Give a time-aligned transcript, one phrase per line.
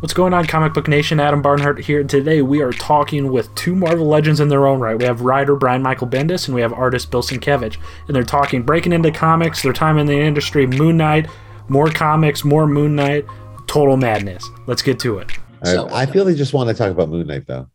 [0.00, 1.18] What's going on, Comic Book Nation?
[1.18, 4.78] Adam Barnhardt here, and today we are talking with two Marvel legends in their own
[4.78, 4.98] right.
[4.98, 8.62] We have writer Brian Michael Bendis, and we have artist Bill Sienkiewicz, and they're talking
[8.62, 11.28] breaking into comics, their time in the industry, Moon Knight,
[11.68, 13.24] more comics, more Moon Knight,
[13.66, 14.46] total madness.
[14.66, 15.30] Let's get to it.
[15.62, 17.68] So, I feel they just want to talk about Moon Knight, though.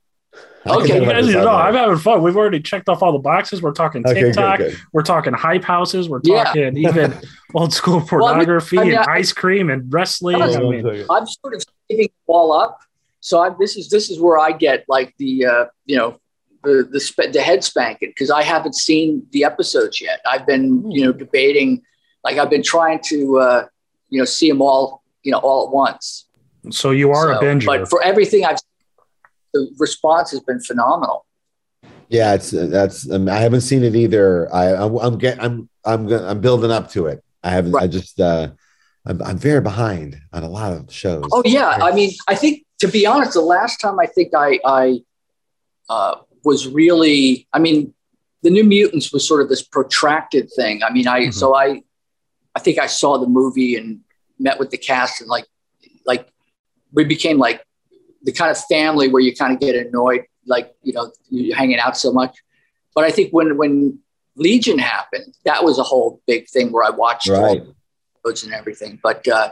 [0.67, 2.21] Okay, you guys know I'm having fun.
[2.21, 3.61] We've already checked off all the boxes.
[3.61, 4.59] We're talking TikTok.
[4.59, 4.81] Okay, good, good.
[4.91, 6.09] We're talking hype houses.
[6.09, 6.89] We're talking yeah.
[6.89, 7.15] even
[7.53, 10.41] old school pornography well, I mean, I mean, and I, ice cream and wrestling.
[10.41, 12.79] I mean, I'm sort of saving it all up.
[13.21, 16.19] So I, this is this is where I get like the uh, you know
[16.63, 20.21] the the, sp- the head spanking because I haven't seen the episodes yet.
[20.25, 20.91] I've been hmm.
[20.91, 21.81] you know debating,
[22.23, 23.67] like I've been trying to uh,
[24.09, 26.25] you know see them all you know all at once.
[26.69, 27.65] So you are so, a binger.
[27.65, 28.57] But for everything I've
[29.53, 31.25] the response has been phenomenal.
[32.09, 33.09] Yeah, it's that's.
[33.09, 34.53] Um, I haven't seen it either.
[34.53, 37.23] I I'm, I'm get I'm I'm I'm building up to it.
[37.43, 37.73] I haven't.
[37.73, 37.83] Right.
[37.83, 38.49] I just uh,
[39.05, 41.25] I'm I'm very behind on a lot of shows.
[41.31, 44.59] Oh yeah, I mean, I think to be honest, the last time I think I
[44.65, 44.99] I
[45.87, 47.47] uh, was really.
[47.53, 47.93] I mean,
[48.41, 50.81] the New Mutants was sort of this protracted thing.
[50.83, 51.31] I mean, I mm-hmm.
[51.31, 51.83] so I
[52.55, 54.01] I think I saw the movie and
[54.39, 55.45] met with the cast and like
[56.05, 56.27] like
[56.91, 57.63] we became like
[58.23, 61.79] the kind of family where you kind of get annoyed, like you know, you're hanging
[61.79, 62.37] out so much.
[62.95, 63.99] But I think when when
[64.35, 67.61] Legion happened, that was a whole big thing where I watched right.
[67.61, 67.75] all
[68.43, 68.99] and everything.
[69.01, 69.51] But uh,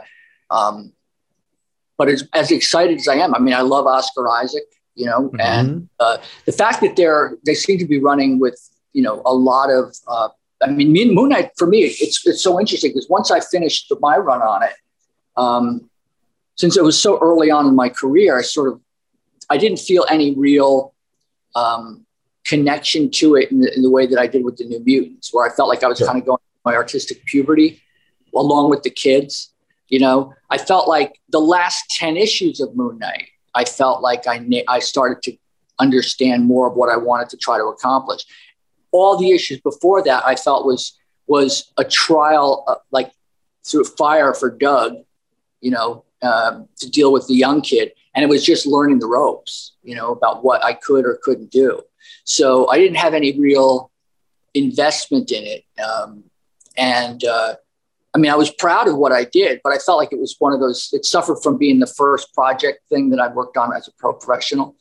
[0.50, 0.92] um,
[1.96, 4.64] but as, as excited as I am, I mean, I love Oscar Isaac,
[4.94, 5.40] you know, mm-hmm.
[5.40, 8.58] and uh, the fact that they're they seem to be running with
[8.92, 9.94] you know a lot of.
[10.06, 10.28] Uh,
[10.60, 14.16] I mean, Moon Knight for me, it's it's so interesting because once I finished my
[14.16, 14.72] run on it,
[15.36, 15.88] um,
[16.58, 18.80] since it was so early on in my career, I sort of
[19.48, 20.94] I didn't feel any real
[21.54, 22.04] um,
[22.44, 25.32] connection to it in the, in the, way that I did with the New Mutants,
[25.32, 26.06] where I felt like I was sure.
[26.06, 27.82] kind of going through my artistic puberty
[28.34, 29.54] along with the kids.
[29.88, 34.26] You know, I felt like the last ten issues of Moon Knight, I felt like
[34.26, 35.36] I I started to
[35.78, 38.24] understand more of what I wanted to try to accomplish.
[38.90, 43.12] All the issues before that, I felt was was a trial, uh, like
[43.64, 44.96] through fire for Doug.
[45.60, 47.92] You know, um, to deal with the young kid.
[48.14, 51.50] And it was just learning the ropes, you know, about what I could or couldn't
[51.50, 51.82] do.
[52.24, 53.90] So I didn't have any real
[54.54, 55.64] investment in it.
[55.80, 56.24] Um,
[56.76, 57.54] and uh,
[58.14, 60.36] I mean, I was proud of what I did, but I felt like it was
[60.38, 63.74] one of those, it suffered from being the first project thing that I worked on
[63.74, 64.76] as a pro professional.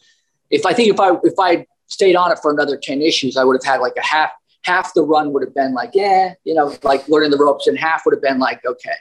[0.50, 3.44] If I think if I, if I stayed on it for another 10 issues, I
[3.44, 4.31] would have had like a half,
[4.64, 7.78] half the run would have been like, yeah, you know, like learning the ropes and
[7.78, 8.96] half would have been like, okay,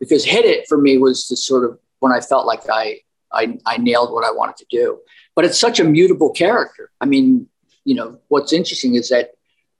[0.00, 3.00] because hit it for me was the sort of when I felt like I,
[3.30, 4.98] I, I nailed what I wanted to do.
[5.36, 6.90] But it's such a mutable character.
[7.00, 7.46] I mean,
[7.84, 9.30] you know, what's interesting is that,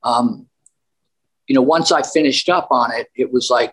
[0.04, 0.46] um,
[1.46, 3.72] you know, once I finished up on it, it was like,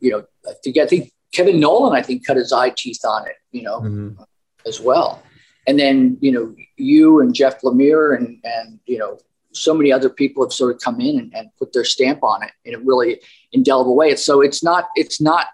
[0.00, 3.28] you know, I think, I think Kevin Nowlan, I think, cut his eye teeth on
[3.28, 4.22] it, you know, mm-hmm.
[4.66, 5.22] as well.
[5.66, 9.18] And then, you know, you and Jeff Lemire and, and, you know,
[9.52, 12.42] so many other people have sort of come in and, and put their stamp on
[12.42, 13.20] it in a really
[13.52, 14.16] indelible way.
[14.16, 15.46] So it's not, it's not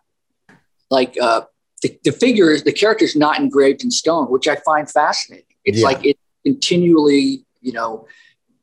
[0.91, 1.43] like uh,
[1.83, 5.47] the, the figure is the character is not engraved in stone, which I find fascinating.
[5.65, 5.87] It's yeah.
[5.87, 8.07] like it continually, you know,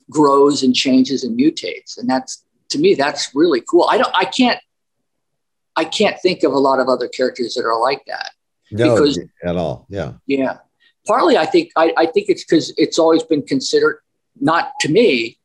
[0.10, 3.88] grows and changes and mutates, and that's to me that's really cool.
[3.90, 4.60] I don't, I can't,
[5.76, 8.32] I can't think of a lot of other characters that are like that.
[8.72, 9.86] No, because, at all.
[9.90, 10.14] Yeah.
[10.26, 10.58] Yeah.
[11.06, 14.00] Partly, I think I, I think it's because it's always been considered
[14.42, 15.38] not to me,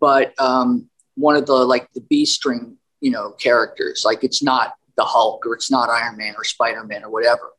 [0.00, 4.02] but um, one of the like the B string, you know, characters.
[4.04, 7.52] Like it's not the Hulk or it's not Iron Man or Spider Man or whatever.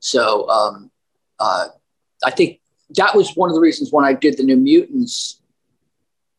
[0.00, 0.90] So um,
[1.38, 1.68] uh,
[2.24, 2.60] I think
[2.96, 5.40] that was one of the reasons when I did the New Mutants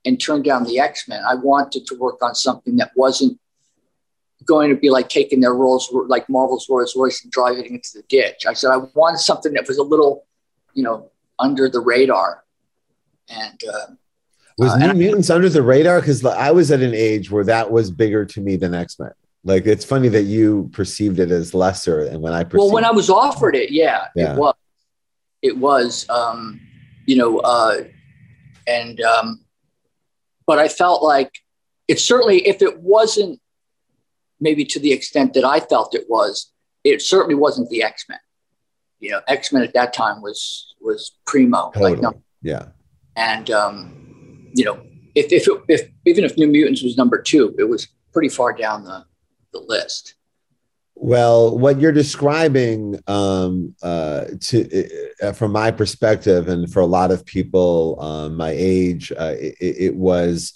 [0.05, 1.21] and turned down the X Men.
[1.27, 3.39] I wanted to work on something that wasn't
[4.45, 7.89] going to be like taking their roles like Marvel's Rolls Royce and driving it into
[7.95, 8.45] the ditch.
[8.47, 10.25] I said I wanted something that was a little,
[10.73, 12.43] you know, under the radar.
[13.29, 13.93] And uh,
[14.57, 16.01] was uh, New Mutants under the radar?
[16.01, 19.11] Because I was at an age where that was bigger to me than X Men.
[19.43, 22.85] Like it's funny that you perceived it as lesser, and when I perceived well, when
[22.85, 24.33] I was offered it, yeah, Yeah.
[24.33, 24.55] it was.
[25.41, 26.61] It was, um,
[27.05, 27.83] you know, uh,
[28.65, 29.43] and um,
[30.47, 31.29] but I felt like
[31.89, 33.41] it certainly, if it wasn't
[34.39, 36.53] maybe to the extent that I felt it was,
[36.85, 38.19] it certainly wasn't the X Men.
[39.01, 41.71] You know, X Men at that time was was primo.
[41.73, 42.67] totally, Like, no, yeah,
[43.17, 44.81] and um, you know,
[45.15, 48.53] if if, it, if even if New Mutants was number two, it was pretty far
[48.53, 49.03] down the
[49.53, 50.15] the list.
[50.95, 54.89] Well, what you're describing, um, uh, to
[55.21, 59.55] uh, from my perspective, and for a lot of people um, my age, uh, it,
[59.59, 60.53] it was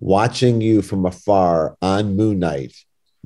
[0.00, 2.74] watching you from afar on Moon Knight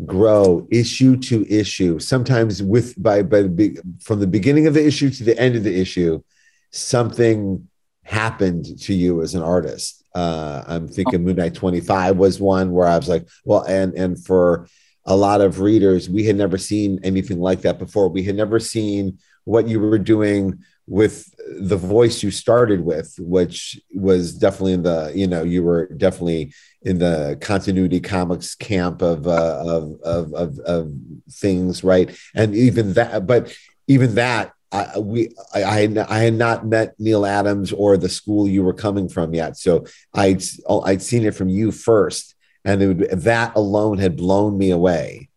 [0.07, 1.99] grow issue to issue.
[1.99, 5.65] Sometimes with by by the from the beginning of the issue to the end of
[5.65, 6.23] the issue,
[6.71, 7.69] something
[8.05, 10.05] happened to you as an artist.
[10.15, 14.23] Uh, I'm thinking Moon Knight 25 was one where I was like, well, and and
[14.23, 14.69] for
[15.05, 18.09] a lot of readers, we had never seen anything like that before.
[18.09, 23.81] We had never seen what you were doing with the voice you started with, which
[23.95, 26.53] was definitely in the, you know, you were definitely
[26.83, 30.93] in the continuity comics camp of uh, of, of of of
[31.31, 32.17] things, right?
[32.35, 33.57] And even that, but
[33.87, 38.09] even that, I, we I, I had I had not met Neal Adams or the
[38.09, 42.35] school you were coming from yet, so I'd I'd seen it from you first,
[42.65, 45.29] and it would, that alone had blown me away.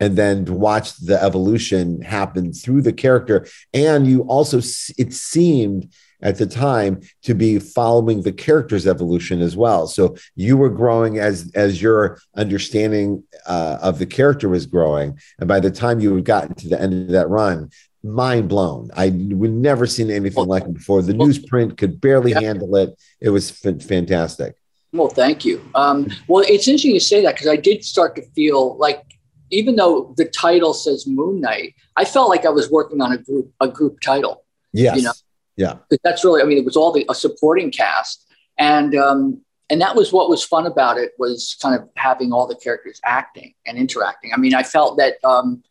[0.00, 5.92] And then to watch the evolution happen through the character, and you also it seemed
[6.22, 9.86] at the time to be following the character's evolution as well.
[9.86, 15.46] So you were growing as as your understanding uh, of the character was growing, and
[15.46, 17.68] by the time you had gotten to the end of that run,
[18.02, 18.90] mind blown.
[18.96, 21.02] I would never seen anything like it before.
[21.02, 22.98] The newsprint could barely handle it.
[23.20, 24.56] It was f- fantastic.
[24.94, 25.60] Well, thank you.
[25.74, 29.02] Um, well, it's interesting you say that because I did start to feel like,
[29.50, 33.18] even though the title says Moon Knight, I felt like I was working on a
[33.18, 34.44] group a group title.
[34.72, 34.96] Yes.
[34.96, 35.12] You know,
[35.56, 35.74] yeah.
[36.04, 39.96] That's really, I mean, it was all the a supporting cast, and um, and that
[39.96, 43.76] was what was fun about it was kind of having all the characters acting and
[43.76, 44.32] interacting.
[44.32, 45.64] I mean, I felt that um,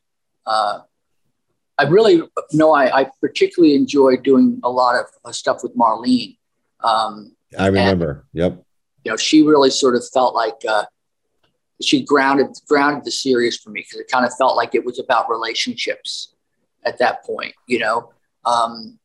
[0.45, 0.79] uh,
[1.77, 6.37] I really know I, I particularly enjoyed doing a lot of uh, stuff with Marlene.
[6.83, 8.25] Um, I remember.
[8.33, 8.62] yep.
[9.03, 10.85] You know, she really sort of felt like uh,
[11.81, 14.99] she grounded grounded the series for me because it kind of felt like it was
[14.99, 16.33] about relationships
[16.85, 17.53] at that point.
[17.67, 18.13] You know,
[18.45, 18.99] um,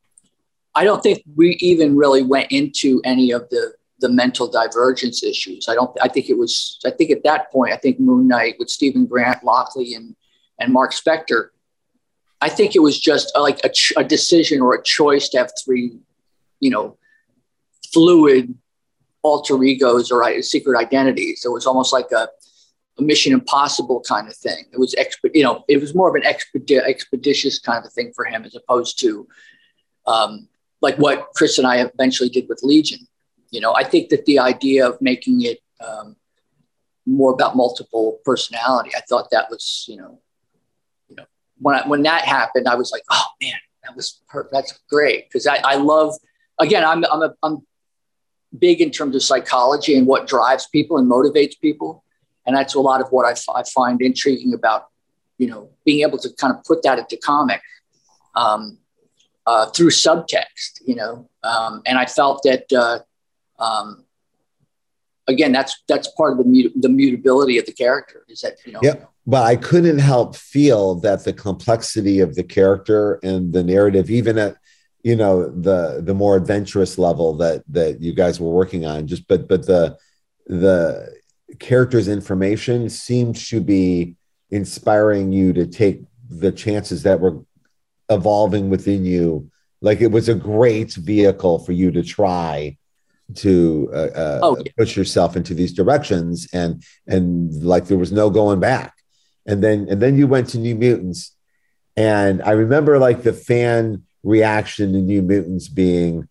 [0.75, 5.67] I don't think we even really went into any of the the mental divergence issues.
[5.67, 5.95] I don't.
[6.01, 6.79] I think it was.
[6.85, 10.15] I think at that point, I think Moon Knight with Stephen Grant, Lockley, and
[10.59, 11.49] and Marc Spector.
[12.41, 15.51] I think it was just uh, like a, a decision or a choice to have
[15.63, 15.99] three,
[16.61, 16.97] you know,
[17.91, 18.55] fluid
[19.29, 21.43] alter egos or secret identities.
[21.45, 22.27] It was almost like a,
[22.97, 24.65] a Mission Impossible kind of thing.
[24.73, 28.11] It was exp- you know, it was more of an expedi- expeditious kind of thing
[28.15, 29.27] for him as opposed to
[30.07, 30.47] um,
[30.81, 33.07] like what Chris and I eventually did with Legion.
[33.51, 36.15] You know, I think that the idea of making it um,
[37.05, 40.19] more about multiple personality, I thought that was, you know,
[41.09, 41.25] you know,
[41.57, 45.27] when I, when that happened, I was like, oh man, that was per- that's great
[45.27, 46.13] because I, I love
[46.59, 47.65] again, I'm I'm a, I'm
[48.57, 52.03] big in terms of psychology and what drives people and motivates people.
[52.45, 54.87] And that's a lot of what I, f- I find intriguing about,
[55.37, 57.61] you know, being able to kind of put that into comic
[58.35, 58.79] um,
[59.45, 61.29] uh, through subtext, you know.
[61.43, 62.99] Um, and I felt that, uh,
[63.63, 64.05] um,
[65.27, 68.73] again, that's that's part of the mut- the mutability of the character is that you
[68.73, 68.79] know.
[68.81, 69.09] Yep.
[69.27, 74.39] But I couldn't help feel that the complexity of the character and the narrative, even
[74.39, 74.57] at
[75.03, 79.27] you know the the more adventurous level that that you guys were working on, just
[79.27, 79.97] but but the
[80.47, 81.13] the
[81.59, 84.15] character's information seemed to be
[84.51, 87.39] inspiring you to take the chances that were
[88.09, 89.49] evolving within you.
[89.81, 92.77] Like it was a great vehicle for you to try
[93.35, 94.71] to uh, uh, Oh, yeah.
[94.77, 98.93] push yourself into these directions, and and like there was no going back.
[99.45, 101.35] And then and then you went to New Mutants,
[101.95, 106.27] and I remember like the fan reaction to New Mutants being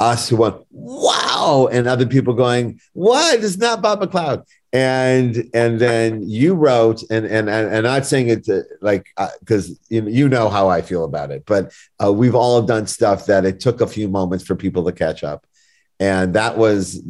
[0.00, 3.42] us who went wow, and other people going what?
[3.42, 4.44] It's not Bob McLeod.
[4.72, 9.06] And and then you wrote and and and, and not saying it to, like
[9.40, 12.86] because you know, you know how I feel about it, but uh, we've all done
[12.86, 15.46] stuff that it took a few moments for people to catch up
[16.02, 17.00] and that was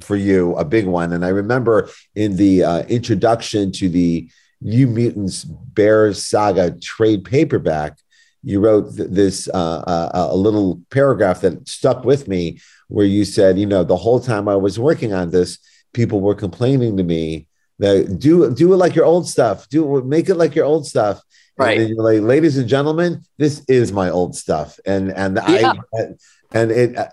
[0.00, 4.30] for you a big one and i remember in the uh, introduction to the
[4.60, 7.98] new mutants bears saga trade paperback
[8.42, 13.24] you wrote th- this uh, uh, a little paragraph that stuck with me, where you
[13.24, 15.58] said, you know, the whole time I was working on this,
[15.92, 17.46] people were complaining to me
[17.78, 21.20] that do do it like your old stuff, do make it like your old stuff.
[21.56, 21.78] Right.
[21.78, 25.74] And you're like, ladies and gentlemen, this is my old stuff, and and yeah.
[25.94, 26.00] I
[26.52, 26.96] and it.
[26.96, 27.08] Uh,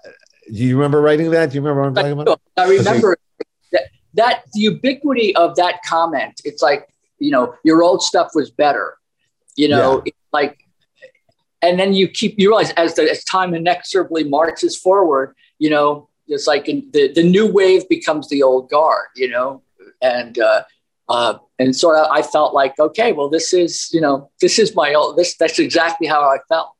[0.47, 1.49] do you remember writing that?
[1.49, 2.41] Do you remember what I'm talking about?
[2.55, 3.17] I remember
[3.73, 6.39] that, that the ubiquity of that comment.
[6.45, 6.87] It's like
[7.19, 8.97] you know, your old stuff was better.
[9.55, 10.11] You know, yeah.
[10.31, 10.59] like,
[11.61, 16.09] and then you keep you realize as the as time inexorably marches forward, you know,
[16.27, 19.07] it's like in, the the new wave becomes the old guard.
[19.15, 19.63] You know,
[20.01, 20.63] and uh,
[21.09, 24.75] uh, and sort of I felt like okay, well, this is you know, this is
[24.75, 26.73] my old this that's exactly how I felt.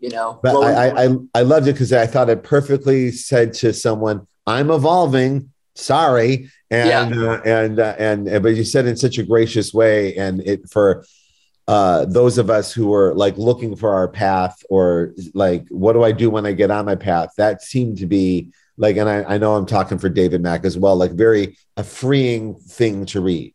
[0.00, 3.72] You know, but I, I I loved it because I thought it perfectly said to
[3.72, 7.30] someone, "I'm evolving." Sorry, and yeah.
[7.30, 11.04] uh, and uh, and but you said in such a gracious way, and it for
[11.66, 16.02] uh, those of us who are like looking for our path or like what do
[16.02, 17.30] I do when I get on my path?
[17.36, 20.76] That seemed to be like, and I, I know I'm talking for David Mack as
[20.76, 23.54] well, like very a freeing thing to read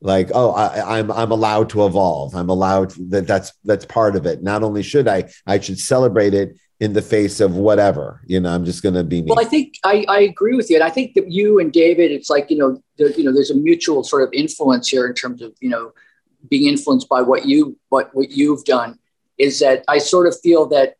[0.00, 4.26] like oh I, I'm, I'm allowed to evolve i'm allowed that that's that's part of
[4.26, 8.40] it not only should i i should celebrate it in the face of whatever you
[8.40, 9.28] know i'm just going to be me.
[9.28, 12.10] well i think I, I agree with you and i think that you and david
[12.10, 15.42] it's like you know you know there's a mutual sort of influence here in terms
[15.42, 15.92] of you know
[16.48, 18.98] being influenced by what you what what you've done
[19.38, 20.94] is that i sort of feel that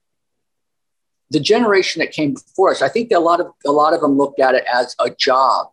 [1.31, 4.01] the generation that came before us i think that a lot of a lot of
[4.01, 5.69] them looked at it as a job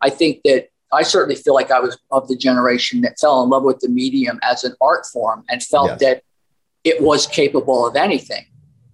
[0.00, 3.48] i think that I certainly feel like I was of the generation that fell in
[3.48, 6.00] love with the medium as an art form and felt yes.
[6.00, 6.22] that
[6.84, 8.44] it was capable of anything.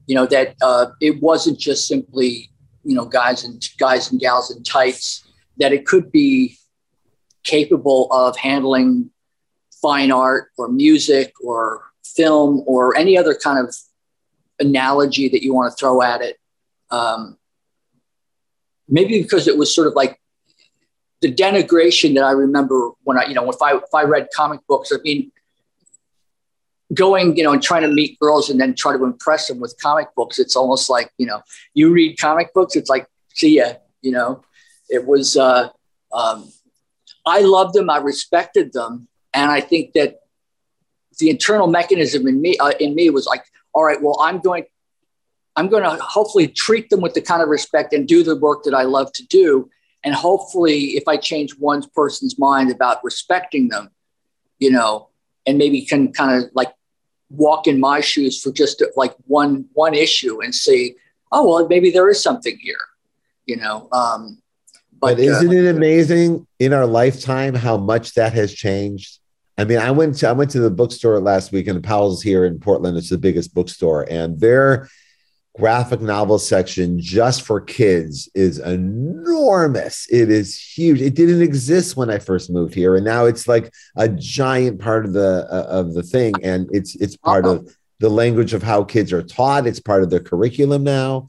[0.06, 2.50] You know that uh, it wasn't just simply
[2.84, 5.25] you know guys and guys and gals in tights.
[5.58, 6.56] That it could be
[7.42, 9.10] capable of handling
[9.80, 13.75] fine art or music or film or any other kind of
[14.61, 16.38] analogy that you want to throw at it.
[16.90, 17.38] Um,
[18.88, 20.20] maybe because it was sort of like
[21.20, 24.61] the denigration that I remember when I, you know, if I if I read comic
[24.68, 25.32] books, I mean,
[26.94, 29.76] going, you know, and trying to meet girls and then try to impress them with
[29.80, 31.42] comic books, it's almost like, you know,
[31.75, 34.42] you read comic books, it's like, see ya, you know.
[34.88, 35.68] It was uh
[36.12, 36.50] um
[37.26, 40.20] I loved them, I respected them, and I think that
[41.18, 44.64] the internal mechanism in me uh, in me was like, all right, well, I'm going
[45.56, 48.62] I'm going to hopefully treat them with the kind of respect and do the work
[48.64, 49.68] that I love to do
[50.04, 53.90] and hopefully, if I change one person's mind about respecting them,
[54.58, 55.08] you know,
[55.47, 56.73] and maybe can kind of like
[57.30, 60.94] walk in my shoes for just like one one issue and see,
[61.32, 62.78] oh well, maybe there is something here,
[63.47, 63.88] you know.
[63.90, 64.40] Um,
[65.00, 69.19] but, but isn't uh, it amazing in our lifetime how much that has changed?
[69.57, 72.45] I mean, I went to I went to the bookstore last week, and Powell's here
[72.45, 72.97] in Portland.
[72.97, 74.88] It's the biggest bookstore, and their
[75.59, 80.07] graphic novel section just for kids is enormous.
[80.11, 81.00] It is huge.
[81.00, 85.05] It didn't exist when I first moved here, and now it's like a giant part
[85.05, 87.57] of the uh, of the thing, and it's it's part uh-huh.
[87.57, 89.67] of the language of how kids are taught.
[89.67, 91.26] It's part of their curriculum now.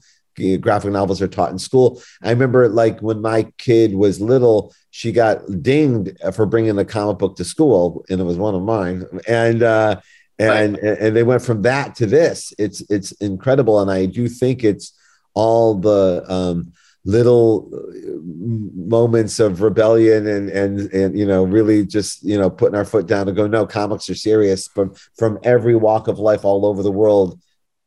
[0.60, 2.02] Graphic novels are taught in school.
[2.22, 7.18] I remember, like when my kid was little, she got dinged for bringing a comic
[7.18, 9.62] book to school, and it was one of mine, and.
[9.62, 10.00] uh
[10.38, 10.98] and right.
[10.98, 14.98] and they went from that to this it's it's incredible and i do think it's
[15.34, 16.72] all the um,
[17.04, 22.74] little uh, moments of rebellion and and and you know really just you know putting
[22.74, 26.44] our foot down and go no comics are serious from from every walk of life
[26.44, 27.40] all over the world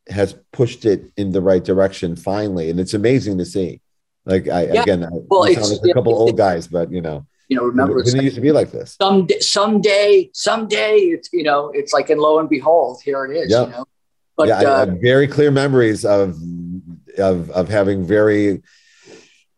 [0.10, 3.80] has pushed it in the right direction finally and it's amazing to see
[4.26, 4.82] like i yeah.
[4.82, 8.00] again I, well it's, like a couple old guys but you know you know, remember
[8.00, 8.96] it used to be like this.
[9.00, 13.52] Someday, someday, someday, it's you know, it's like, and lo and behold, here it is.
[13.52, 13.68] Yep.
[13.68, 13.86] You know,
[14.38, 16.38] but yeah, uh, I have very clear memories of
[17.18, 18.64] of of having very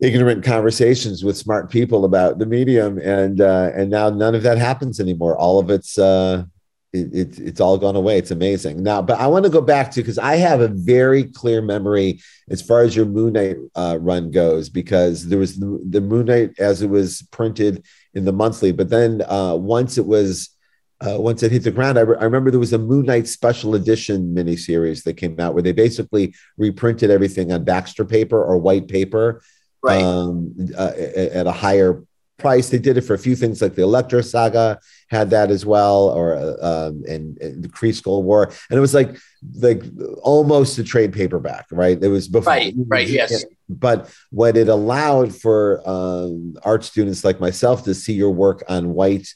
[0.00, 4.58] ignorant conversations with smart people about the medium, and uh, and now none of that
[4.58, 5.36] happens anymore.
[5.38, 6.44] All of it's uh,
[6.92, 8.18] it, it, it's all gone away.
[8.18, 9.02] It's amazing now.
[9.02, 12.62] But I want to go back to because I have a very clear memory as
[12.62, 16.58] far as your Moon Knight uh, run goes, because there was the, the, Moon Knight
[16.58, 20.50] as it was printed in the monthly, but then uh, once it was.
[20.98, 23.28] Uh, once it hit the ground, I, re- I, remember there was a Moon Knight
[23.28, 28.56] special edition miniseries that came out where they basically reprinted everything on Baxter paper or
[28.56, 29.42] white paper
[29.82, 30.02] right.
[30.02, 32.02] um, uh, at a higher
[32.38, 32.68] price.
[32.68, 34.78] They did it for a few things like the Elektra saga
[35.08, 38.94] had that as well, or um, and, and the Kree Skrull War, and it was
[38.94, 39.16] like
[39.60, 39.82] like
[40.22, 42.02] almost a trade paperback, right?
[42.02, 43.44] It was before, right, right, yes.
[43.68, 48.94] But what it allowed for um, art students like myself to see your work on
[48.94, 49.28] white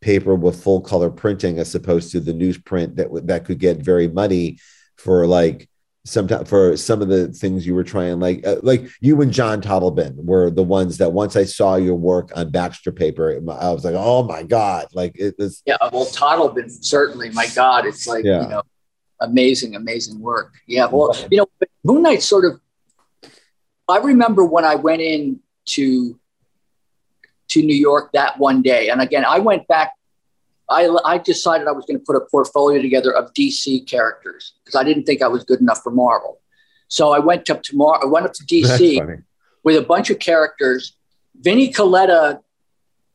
[0.00, 4.08] paper with full color printing, as opposed to the newsprint that that could get very
[4.08, 4.58] muddy.
[4.98, 5.68] for like
[6.08, 9.60] sometimes for some of the things you were trying like uh, like you and john
[9.60, 13.84] Totleben were the ones that once i saw your work on baxter paper i was
[13.84, 18.24] like oh my god like it was yeah well Totleben certainly my god it's like
[18.24, 18.42] yeah.
[18.42, 18.62] you know
[19.20, 21.46] amazing amazing work yeah well you know
[21.84, 22.60] moon knight sort of
[23.88, 26.18] i remember when i went in to
[27.48, 29.92] to new york that one day and again i went back
[30.70, 34.78] I, I decided I was going to put a portfolio together of DC characters because
[34.78, 36.40] I didn't think I was good enough for Marvel.
[36.88, 39.22] So I went up to Mar- I went up to DC
[39.62, 40.96] with a bunch of characters.
[41.40, 42.40] Vinnie Colletta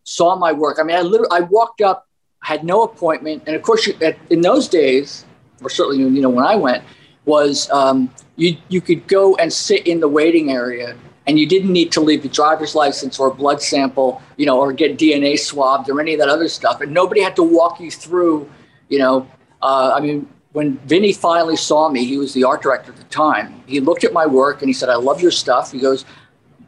[0.03, 0.77] saw my work.
[0.79, 2.07] I mean, I literally I walked up,
[2.41, 5.25] had no appointment, and of course, you, at, in those days,
[5.61, 6.83] or certainly you know when I went,
[7.25, 10.95] was um, you you could go and sit in the waiting area
[11.25, 14.59] and you didn't need to leave a driver's license or a blood sample, you know,
[14.59, 16.81] or get DNA swabbed or any of that other stuff.
[16.81, 18.49] And nobody had to walk you through,
[18.89, 19.27] you know.
[19.61, 23.03] Uh, I mean, when Vinnie finally saw me, he was the art director at the
[23.05, 23.63] time.
[23.65, 26.05] He looked at my work and he said, "I love your stuff." He goes,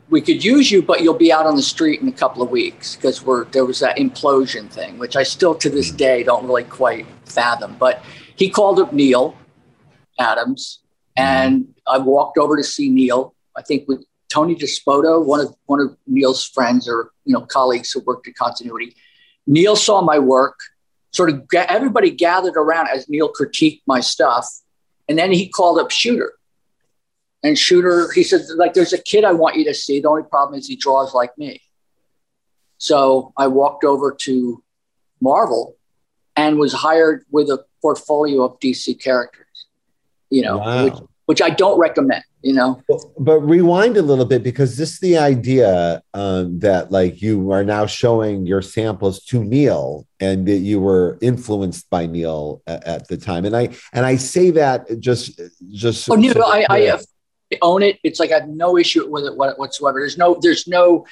[0.09, 2.49] "We could use you, but you'll be out on the street in a couple of
[2.49, 6.47] weeks because we're there was that implosion thing, which I still to this day don't
[6.47, 8.01] really quite fathom." But
[8.35, 9.35] he called up Neal
[10.17, 10.79] Adams,
[11.15, 13.35] and I walked over to see Neal.
[13.55, 17.91] I think with Tony Despoto, one of one of Neal's friends or you know colleagues
[17.91, 18.95] who worked at Continuity.
[19.47, 20.59] Neal saw my work.
[21.11, 24.47] Sort of everybody gathered around as Neal critiqued my stuff,
[25.07, 26.33] and then he called up Shooter.
[27.43, 29.99] And Shooter, he said, like, there's a kid I want you to see.
[29.99, 31.61] The only problem is he draws like me.
[32.79, 34.63] So I walked over to
[35.21, 35.75] Marvel
[36.35, 39.67] and was hired with a portfolio of DC characters,
[40.31, 40.83] you know, wow.
[40.85, 40.93] which,
[41.27, 42.79] which I don't recommend you know
[43.17, 47.63] but rewind a little bit because this is the idea um, that like you are
[47.63, 53.07] now showing your samples to neal and that you were influenced by neal at, at
[53.07, 56.99] the time and i and i say that just just oh neal so I, I,
[57.63, 61.05] own it it's like i have no issue with it whatsoever there's no there's no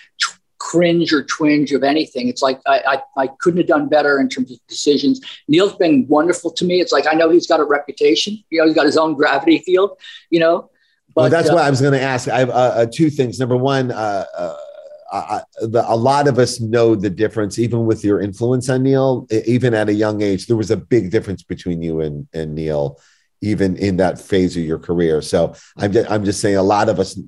[0.59, 2.29] cringe or twinge of anything.
[2.29, 5.19] It's like I, I, I, couldn't have done better in terms of decisions.
[5.49, 6.79] Neal's been wonderful to me.
[6.79, 8.41] It's like I know he's got a reputation.
[8.49, 9.99] You know, he's got his own gravity field.
[10.29, 10.69] You know,
[11.15, 12.27] but, well, that's uh, what I was going to ask.
[12.27, 13.39] I have uh, uh, two things.
[13.39, 14.55] Number one, uh, uh,
[15.11, 19.27] I, the, a lot of us know the difference, even with your influence on Neal,
[19.45, 22.99] Even at a young age, there was a big difference between you and, and Neal,
[23.41, 25.21] even in that phase of your career.
[25.21, 27.19] So I'm just, I'm just saying, a lot of us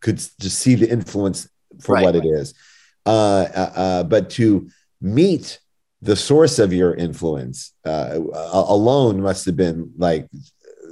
[0.00, 1.48] could just see the influence
[1.80, 2.24] for right, what right.
[2.24, 2.54] it is.
[3.04, 4.68] Uh, but to
[5.00, 5.58] meet
[6.02, 10.28] the source of your influence alone must have been like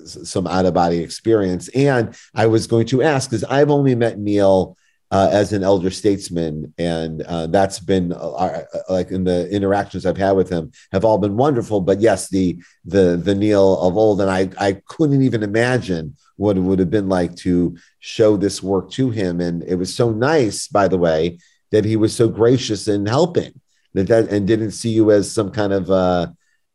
[0.07, 1.69] some out of body experience.
[1.69, 4.77] And I was going to ask because I've only met Neal
[5.12, 10.07] uh, as an elder statesman, and uh, that's been uh, uh, like in the interactions
[10.07, 11.83] I've had with him have all been wonderful.
[11.83, 16.57] But yes, the the the Neal of old, and I I couldn't even imagine what
[16.57, 20.11] it would have been like to show this work to him, and it was so
[20.11, 21.38] nice, by the way,
[21.73, 23.61] that he was so gracious in helping
[23.93, 26.29] that, that and didn't see you as some kind of uh,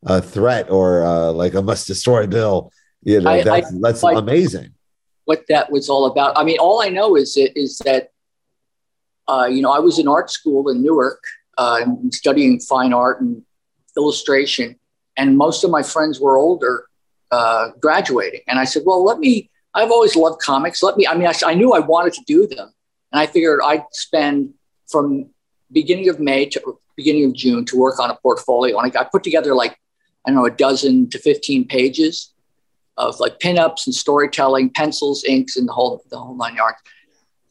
[0.05, 2.71] a threat or uh, like a must destroy bill
[3.03, 4.73] you know, I, that's, I, that's amazing.
[5.25, 6.37] What that was all about.
[6.37, 8.11] I mean, all I know is is that,
[9.27, 11.21] uh, you know, I was in art school in Newark,
[11.57, 13.43] uh, studying fine art and
[13.97, 14.79] illustration,
[15.17, 16.85] and most of my friends were older,
[17.31, 18.41] uh, graduating.
[18.47, 19.49] And I said, well, let me.
[19.73, 20.81] I've always loved comics.
[20.81, 21.05] Let me.
[21.05, 22.71] I mean, I, I knew I wanted to do them,
[23.11, 24.53] and I figured I'd spend
[24.87, 25.29] from
[25.71, 28.79] beginning of May to beginning of June to work on a portfolio.
[28.79, 29.77] And I, I put together like
[30.25, 32.33] I don't know a dozen to fifteen pages
[32.97, 36.77] of like pinups and storytelling, pencils, inks, and the whole the whole nine yards.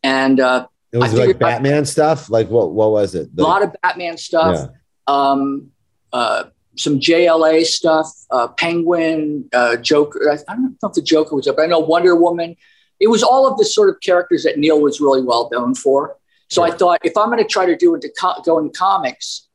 [0.02, 2.30] And uh, it was like Batman I, stuff.
[2.30, 2.72] Like what?
[2.72, 3.34] What was it?
[3.34, 4.70] The, a lot of Batman stuff.
[4.70, 4.74] Yeah.
[5.06, 5.70] Um,
[6.12, 6.44] uh,
[6.76, 8.08] some JLA stuff.
[8.30, 10.30] Uh, Penguin, uh, Joker.
[10.30, 11.56] I, don't know if the Joker was up.
[11.58, 12.56] I know Wonder Woman.
[12.98, 16.16] It was all of the sort of characters that Neal was really well known for.
[16.48, 19.48] So I thought if I'm going to try to do into co- go in comics,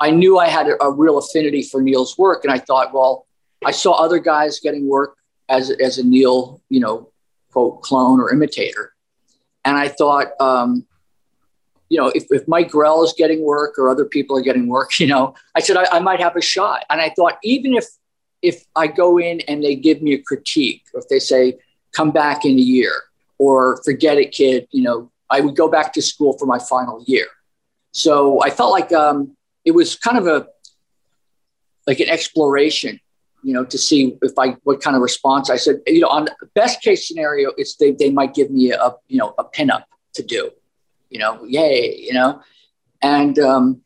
[0.00, 3.26] I knew I had a, a real affinity for Neal's work, and I thought, well,
[3.66, 5.16] I saw other guys getting work
[5.48, 7.10] as, as a Neal, you know,
[7.52, 8.92] quote, clone or imitator.
[9.64, 10.86] And I thought, um,
[11.88, 14.98] you know, if, if Mike Grell is getting work or other people are getting work,
[15.00, 16.84] you know, I said I, I might have a shot.
[16.90, 17.86] And I thought, even if
[18.42, 21.56] if I go in and they give me a critique, or if they say,
[21.92, 22.92] come back in a year,
[23.38, 27.02] or forget it, kid, you know, I would go back to school for my final
[27.06, 27.26] year.
[27.92, 30.46] So I felt like um, it was kind of a
[31.86, 33.00] like an exploration
[33.44, 35.50] you know, to see if I what kind of response.
[35.50, 38.72] I said, you know, on the best case scenario, it's they they might give me
[38.72, 40.50] a you know a pinup to do,
[41.10, 42.40] you know, yay, you know,
[43.02, 43.82] and um,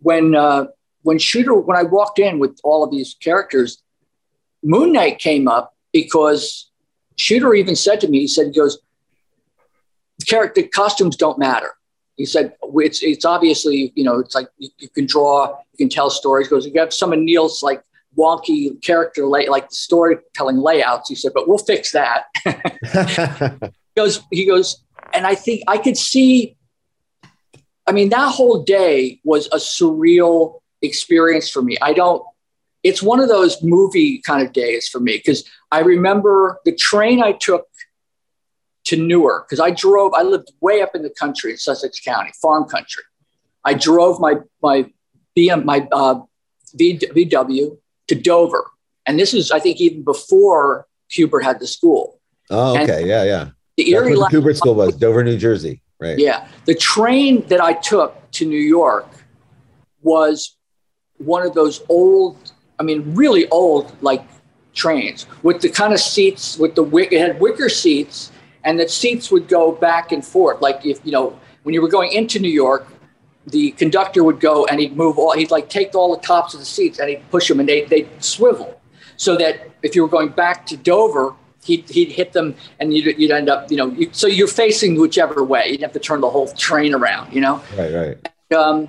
[0.00, 0.66] when uh,
[1.02, 3.82] when shooter when I walked in with all of these characters,
[4.62, 6.70] Moon Knight came up because
[7.16, 8.78] Shooter even said to me, he said, he goes,
[10.26, 11.72] character costumes don't matter.
[12.16, 15.88] He said, it's, it's obviously, you know, it's like you, you can draw, you can
[15.88, 16.48] tell stories.
[16.48, 17.82] He goes, you have some of Neal's like
[18.16, 21.08] wonky character, lay, like the storytelling layouts.
[21.08, 22.24] He said, but we'll fix that.
[22.44, 26.56] he goes, he goes, and I think I could see,
[27.86, 31.76] I mean, that whole day was a surreal experience for me.
[31.80, 32.22] I don't,
[32.82, 37.22] it's one of those movie kind of days for me because I remember the train
[37.22, 37.66] I took
[38.84, 40.14] to Newark because I drove.
[40.14, 43.02] I lived way up in the country in Sussex County, farm country.
[43.64, 44.90] I drove my my
[45.36, 46.20] BM my uh,
[46.74, 47.76] VW
[48.08, 48.70] to Dover,
[49.06, 52.20] and this is I think even before Kubert had the school.
[52.50, 53.48] Oh, okay, and yeah, yeah.
[53.76, 56.18] The Erie That's Kubert School was Dover, New Jersey, right?
[56.18, 59.08] Yeah, the train that I took to New York
[60.02, 60.56] was
[61.18, 64.24] one of those old I mean, really old like
[64.74, 67.12] trains with the kind of seats with the wick.
[67.12, 68.30] It had wicker seats,
[68.64, 70.60] and the seats would go back and forth.
[70.60, 72.86] Like if you know when you were going into New York,
[73.50, 75.32] the conductor would go and he'd move all.
[75.32, 77.84] He'd like take all the tops of the seats and he'd push them, and they
[77.84, 78.80] they'd swivel
[79.16, 81.34] so that if you were going back to Dover.
[81.64, 84.98] He'd, he'd hit them and you'd, you'd end up, you know, you, so you're facing
[84.98, 85.68] whichever way.
[85.70, 87.60] You'd have to turn the whole train around, you know?
[87.76, 88.28] Right, right.
[88.48, 88.88] And, um,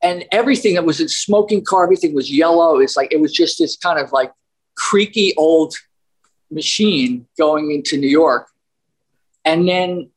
[0.00, 2.78] and everything that was a smoking car, everything was yellow.
[2.78, 4.30] It's like it was just this kind of like
[4.76, 5.74] creaky old
[6.48, 8.46] machine going into New York.
[9.44, 10.10] And then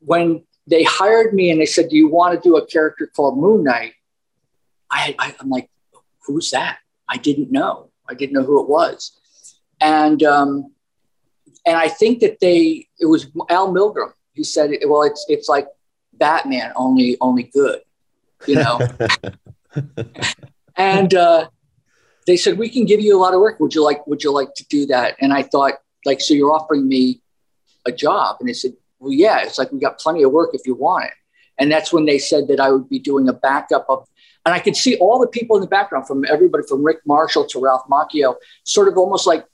[0.00, 3.38] when they hired me and they said, "Do you want to do a character called
[3.38, 3.94] Moon Knight?"
[4.90, 5.68] I, I am like,
[6.26, 6.78] "Who's that?"
[7.08, 7.90] I didn't know.
[8.08, 9.18] I didn't know who it was,
[9.80, 10.72] and um,
[11.66, 14.12] and I think that they it was Al Milgrom.
[14.32, 15.66] He said, "Well, it's it's like
[16.12, 17.80] Batman, only only good."
[18.46, 18.80] you know.
[20.76, 21.48] and uh,
[22.26, 23.60] they said, "We can give you a lot of work.
[23.60, 24.06] Would you like?
[24.06, 27.20] Would you like to do that?" And I thought, like, so you're offering me
[27.86, 28.36] a job?
[28.40, 29.40] And they said, "Well, yeah.
[29.42, 31.12] It's like we got plenty of work if you want it."
[31.60, 34.08] And that's when they said that I would be doing a backup of,
[34.46, 37.46] and I could see all the people in the background, from everybody from Rick Marschall
[37.50, 39.44] to Ralph Macchio, sort of almost like,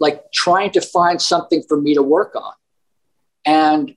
[0.00, 2.54] like trying to find something for me to work on.
[3.44, 3.94] And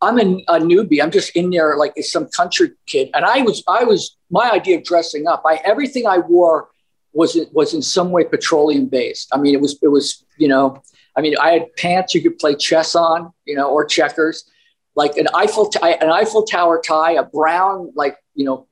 [0.00, 1.02] I'm a, a, newbie.
[1.02, 3.10] I'm just in there like some country kid.
[3.12, 6.68] And I was, I was, my idea of dressing up, I, everything I wore
[7.12, 9.30] was, was in some way petroleum based.
[9.32, 10.80] I mean, it was, it was, you know,
[11.18, 14.48] I mean, I had pants you could play chess on, you know, or checkers,
[14.94, 18.68] like an Eiffel, t- an Eiffel Tower tie, a brown, like, you know,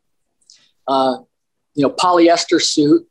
[0.86, 1.16] uh,
[1.74, 3.06] you know, polyester suit,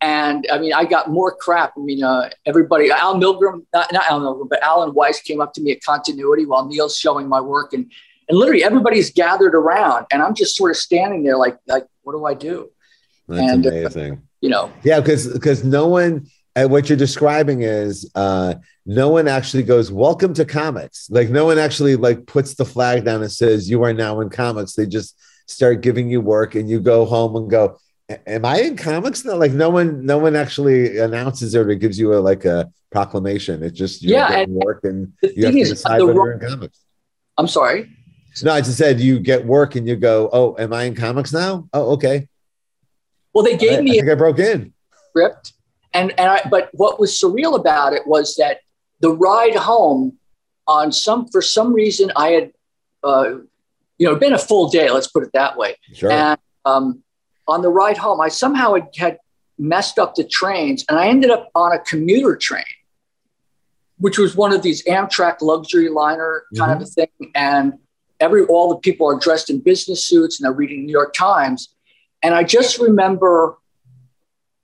[0.00, 1.72] and I mean, I got more crap.
[1.76, 5.52] I mean, uh, everybody, Al Milgrom, not, not Al Milgrom, but Alan Weiss came up
[5.54, 7.72] to me at continuity while Neal's showing my work.
[7.72, 7.90] And,
[8.28, 12.12] and literally everybody's gathered around and I'm just sort of standing there like, like, what
[12.12, 12.70] do I do?
[13.26, 14.12] That's and, uh, amazing.
[14.12, 19.08] Uh, you know, yeah, because, because no one, and what you're describing is uh, no
[19.08, 23.22] one actually goes welcome to comics like no one actually like puts the flag down
[23.22, 26.80] and says you are now in comics they just start giving you work and you
[26.80, 27.78] go home and go
[28.26, 29.34] am I in comics now?
[29.34, 33.62] Like no one, no one actually announces it or gives you a like a proclamation.
[33.62, 36.80] It's just you yeah, and work and you have to decide whether you're in comics.
[37.36, 37.90] I'm sorry.
[38.42, 41.32] No, I just said you get work and you go, oh, am I in comics
[41.32, 41.68] now?
[41.72, 42.28] Oh, okay.
[43.34, 44.00] Well, they gave I, me.
[44.00, 44.72] I broke in.
[45.08, 45.52] Script,
[45.92, 48.60] and and I, but what was surreal about it was that
[49.00, 50.18] the ride home,
[50.66, 52.52] on some for some reason, I had,
[53.02, 53.30] uh,
[53.98, 54.90] you know, been a full day.
[54.90, 55.76] Let's put it that way.
[55.94, 56.10] Sure.
[56.10, 57.02] And um,
[57.46, 59.18] on the ride home, I somehow had, had
[59.58, 62.64] messed up the trains and I ended up on a commuter train,
[63.98, 66.82] which was one of these Amtrak luxury liner kind mm-hmm.
[66.82, 67.32] of a thing.
[67.34, 67.74] And
[68.20, 71.74] every all the people are dressed in business suits and they're reading New York Times.
[72.22, 73.57] And I just remember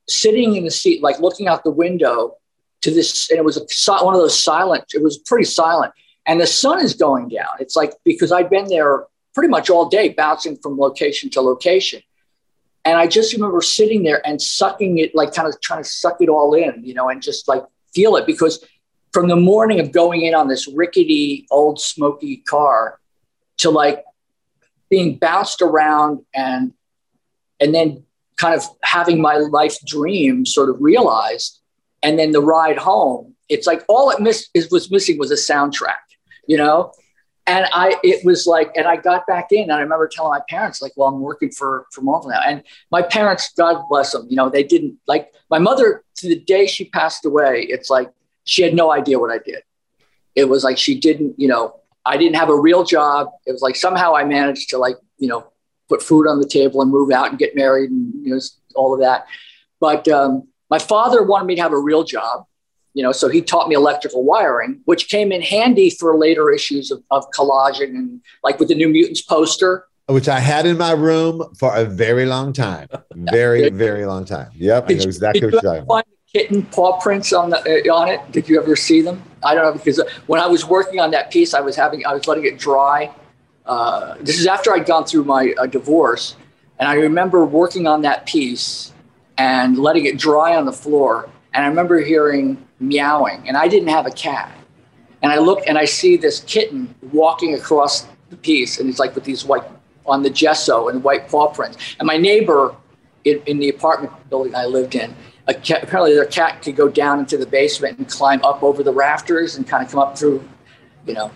[0.08, 2.36] sitting in the seat, like looking out the window
[2.82, 5.92] to this, and it was a, one of those silent, it was pretty silent.
[6.26, 7.48] And the sun is going down.
[7.60, 12.00] It's like because I'd been there pretty much all day, bouncing from location to location.
[12.84, 16.20] And I just remember sitting there and sucking it, like kind of trying to suck
[16.20, 17.62] it all in, you know, and just like
[17.94, 18.64] feel it because
[19.12, 22.98] from the morning of going in on this rickety old smoky car
[23.58, 24.04] to like
[24.90, 26.72] being bounced around and
[27.60, 28.04] and then
[28.36, 31.60] kind of having my life dream sort of realized
[32.02, 35.34] and then the ride home it's like all it missed is was missing was a
[35.34, 36.04] soundtrack
[36.46, 36.92] you know
[37.46, 40.40] and I, it was like, and I got back in, and I remember telling my
[40.48, 44.26] parents, like, "Well, I'm working for for Marvel now." And my parents, God bless them,
[44.30, 47.66] you know, they didn't like my mother to the day she passed away.
[47.68, 48.10] It's like
[48.44, 49.62] she had no idea what I did.
[50.34, 53.28] It was like she didn't, you know, I didn't have a real job.
[53.46, 55.52] It was like somehow I managed to like, you know,
[55.88, 58.40] put food on the table and move out and get married and you know
[58.74, 59.26] all of that.
[59.80, 62.44] But um, my father wanted me to have a real job,
[62.94, 66.90] you know, so he taught me electrical wiring, which came in handy for later issues
[66.90, 69.86] of, of collaging and like with the New Mutants poster.
[70.06, 72.88] Which I had in my room for a very long time.
[73.14, 74.50] Very, very long time.
[74.54, 74.88] Yep.
[74.88, 76.06] Did I know exactly what you're talking about.
[76.30, 78.20] Kitten paw prints on the uh, on it.
[78.32, 79.22] Did you ever see them?
[79.44, 82.12] I don't know because when I was working on that piece, I was having I
[82.12, 83.14] was letting it dry.
[83.66, 86.36] Uh, this is after I'd gone through my uh, divorce,
[86.78, 88.92] and I remember working on that piece
[89.38, 91.28] and letting it dry on the floor.
[91.52, 94.52] And I remember hearing meowing, and I didn't have a cat.
[95.22, 99.14] And I look and I see this kitten walking across the piece, and it's like
[99.14, 99.64] with these white
[100.06, 101.78] on the gesso and white paw prints.
[101.98, 102.76] And my neighbor
[103.24, 105.14] in, in the apartment building I lived in,
[105.62, 108.92] cat, apparently their cat could go down into the basement and climb up over the
[108.92, 110.46] rafters and kind of come up through,
[111.06, 111.30] you know.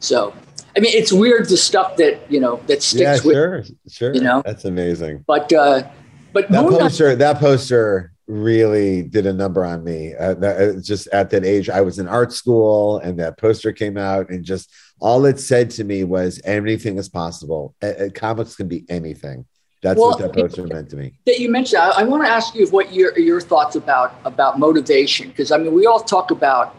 [0.00, 0.32] So,
[0.78, 3.34] I mean, it's weird the stuff that you know that sticks yeah, with.
[3.34, 4.14] Sure, sure.
[4.14, 5.24] You know, that's amazing.
[5.26, 5.88] But uh,
[6.32, 10.14] but that poster, that poster really did a number on me.
[10.14, 13.72] Uh, that, uh, just at that age, I was in art school, and that poster
[13.72, 17.74] came out, and just all it said to me was, "Anything is possible.
[17.82, 19.46] Uh, comics can be anything."
[19.82, 21.18] That's well, what that poster meant to me.
[21.26, 24.60] That you mentioned, I, I want to ask you what your your thoughts about about
[24.60, 26.76] motivation, because I mean, we all talk about,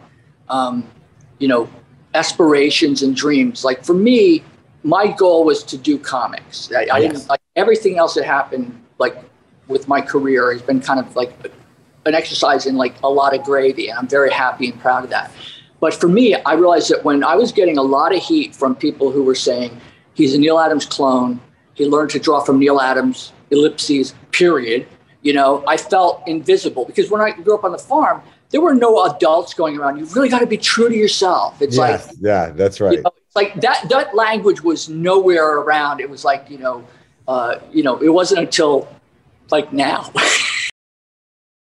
[0.48, 0.88] um,
[1.38, 1.68] you know,
[2.14, 3.64] aspirations and dreams.
[3.64, 4.44] Like for me,
[4.84, 6.72] my goal was to do comics.
[6.72, 6.90] I, yes.
[6.92, 8.82] I didn't like everything else that happened.
[8.98, 9.18] Like
[9.68, 11.34] with my career, has been kind of like
[12.06, 15.10] an exercise in like a lot of gravy, and I'm very happy and proud of
[15.12, 15.32] that.
[15.80, 18.76] But for me, I realized that when I was getting a lot of heat from
[18.76, 19.80] people who were saying
[20.14, 21.40] he's a Neal Adams clone
[21.80, 24.86] he learned to draw from Neal Adams, ellipses, period.
[25.22, 28.74] You know, I felt invisible because when I grew up on the farm, there were
[28.74, 29.98] no adults going around.
[29.98, 31.62] You've really got to be true to yourself.
[31.62, 32.94] It's yes, like, yeah, that's right.
[32.94, 36.02] You know, like that, that language was nowhere around.
[36.02, 36.86] It was like, you know,
[37.28, 38.88] uh, you know, it wasn't until
[39.52, 40.12] like now.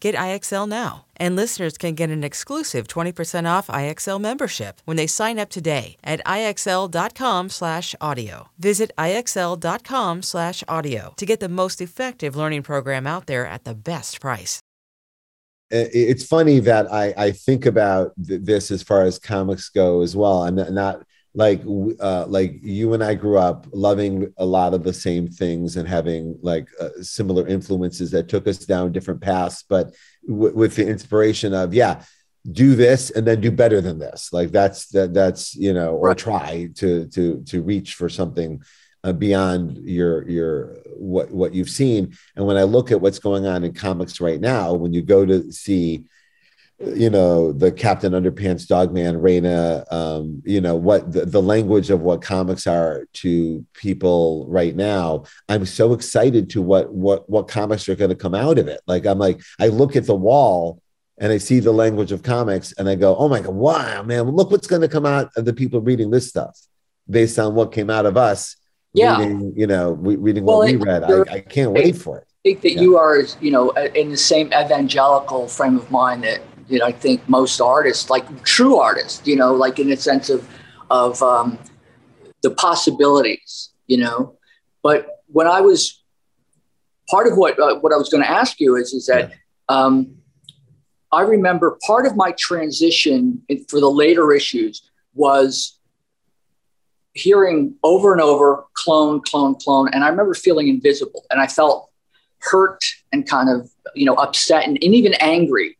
[0.00, 1.06] Get IXL now.
[1.16, 5.96] And listeners can get an exclusive 20% off IXL membership when they sign up today
[6.02, 8.48] at IXL.com/audio.
[8.58, 14.60] Visit IXL.com/audio to get the most effective learning program out there at the best price.
[15.70, 20.44] It's funny that I, I think about this as far as comics go as well.
[20.44, 21.02] I'm not
[21.38, 21.62] like
[22.00, 25.88] uh, like you and I grew up loving a lot of the same things and
[25.88, 29.94] having like uh, similar influences that took us down different paths, but
[30.26, 32.02] w- with the inspiration of yeah,
[32.50, 34.32] do this and then do better than this.
[34.32, 38.60] Like that's that that's you know or try to to to reach for something
[39.04, 42.16] uh, beyond your your what what you've seen.
[42.34, 45.24] And when I look at what's going on in comics right now, when you go
[45.24, 46.02] to see
[46.80, 52.00] you know the captain underpants dogman Raina um you know what the, the language of
[52.00, 57.88] what comics are to people right now i'm so excited to what what what comics
[57.88, 58.80] are going to come out of it.
[58.86, 60.80] Like i'm like i look at the wall
[61.18, 64.28] and i see the language of comics and i go oh my god wow man
[64.28, 66.60] look what's going to come out of the people reading this stuff
[67.10, 68.54] based on what came out of us
[68.92, 69.18] yeah.
[69.18, 71.04] reading, you know reading well, what we read.
[71.04, 72.24] I, I can't wait for it.
[72.28, 72.80] I think that yeah.
[72.80, 76.92] you are, you know, in the same evangelical frame of mind that you know, I
[76.92, 80.46] think most artists, like true artists, you know, like in the sense of
[80.90, 81.58] of um,
[82.42, 84.36] the possibilities, you know.
[84.82, 86.02] But when I was
[87.08, 89.32] part of what uh, what I was going to ask you is is that
[89.68, 90.16] um,
[91.10, 95.78] I remember part of my transition in, for the later issues was
[97.14, 101.90] hearing over and over clone, clone, clone, and I remember feeling invisible, and I felt
[102.40, 105.77] hurt and kind of you know upset and, and even angry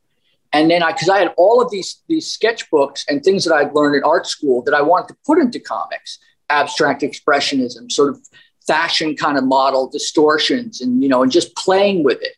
[0.53, 3.75] and then I, because I had all of these these sketchbooks and things that I'd
[3.75, 8.21] learned in art school that I wanted to put into comics, abstract expressionism, sort of
[8.67, 12.35] fashion kind of model distortions, and you know, and just playing with it.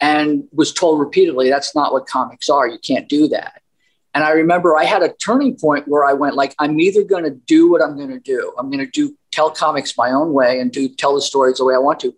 [0.00, 2.68] And was told repeatedly, that's not what comics are.
[2.68, 3.60] You can't do that.
[4.14, 7.24] And I remember I had a turning point where I went like, I'm either going
[7.24, 8.52] to do what I'm going to do.
[8.58, 11.64] I'm going to do tell comics my own way and do tell the stories the
[11.64, 12.14] way I want to,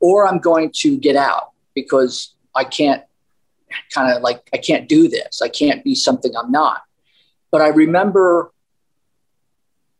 [0.00, 3.02] or I'm going to get out because I can't
[3.92, 5.42] kind of like I can't do this.
[5.42, 6.82] I can't be something I'm not.
[7.50, 8.52] But I remember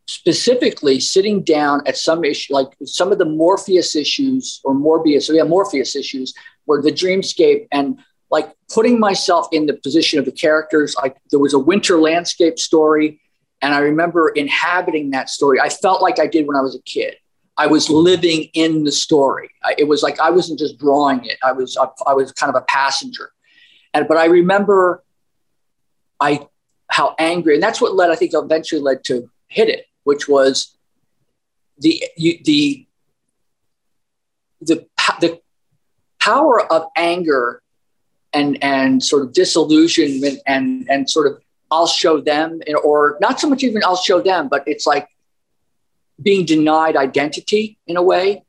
[0.07, 5.33] specifically sitting down at some issue, like some of the Morpheus issues or Morbius, so
[5.33, 6.33] yeah, Morpheus issues,
[6.65, 7.99] where the dreamscape and
[8.31, 10.95] like putting myself in the position of the characters.
[11.01, 13.21] Like there was a winter landscape story,
[13.61, 15.59] and I remember inhabiting that story.
[15.59, 17.15] I felt like I did when I was a kid.
[17.57, 19.49] I was living in the story.
[19.63, 21.37] I, it was like I wasn't just drawing it.
[21.43, 23.31] I was I, I was kind of a passenger,
[23.95, 25.03] and but I remember
[26.19, 26.47] I
[26.89, 30.77] how angry, and that's what led I think eventually led to hit it, which was
[31.79, 32.85] the the
[34.61, 34.85] the
[35.21, 35.39] the
[36.19, 37.61] power of anger
[38.33, 43.49] and and sort of disillusionment and and sort of I'll show them or not so
[43.49, 45.07] much even I'll show them, but it's like
[46.21, 48.43] being denied identity in a way.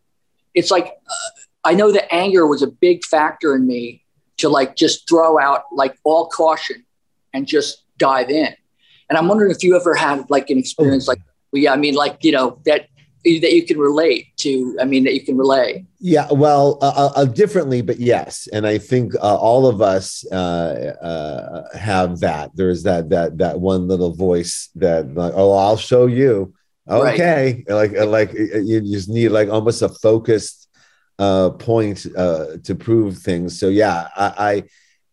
[0.55, 4.03] It's like uh, I know that anger was a big factor in me
[4.39, 6.85] to like just throw out like all caution
[7.33, 8.55] and just dive in.
[9.09, 11.13] And I'm wondering if you ever had like an experience oh.
[11.13, 11.21] like,
[11.53, 12.89] well, yeah, I mean, like you know that
[13.25, 14.77] that you can relate to.
[14.81, 15.85] I mean, that you can relay.
[15.99, 20.25] Yeah, well, uh, uh, uh differently, but yes, and I think uh, all of us
[20.31, 22.51] uh, uh, have that.
[22.55, 26.55] There's that that that one little voice that like, oh, I'll show you.
[26.89, 27.75] Okay, right.
[27.75, 30.66] like like you just need like almost a focused
[31.51, 33.59] point uh, to prove things.
[33.59, 34.33] So yeah, I,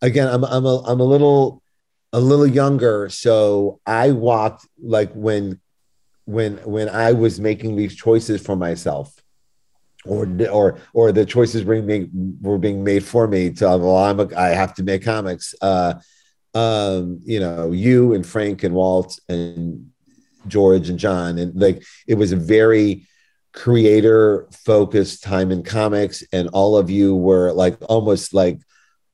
[0.02, 1.62] I again, I'm I'm a I'm a little
[2.12, 5.60] a little younger, so I walked like when
[6.26, 9.14] when when I was making these choices for myself,
[10.06, 13.52] or or or the choices were being were being made for me.
[13.52, 15.56] To well, I'm a, I have to make comics.
[15.62, 15.96] Uh,
[16.54, 19.90] um, you know, you and Frank and Walt and
[20.48, 23.08] George and John, and like it was a very
[23.54, 28.60] creator focused time in comics, and all of you were like almost like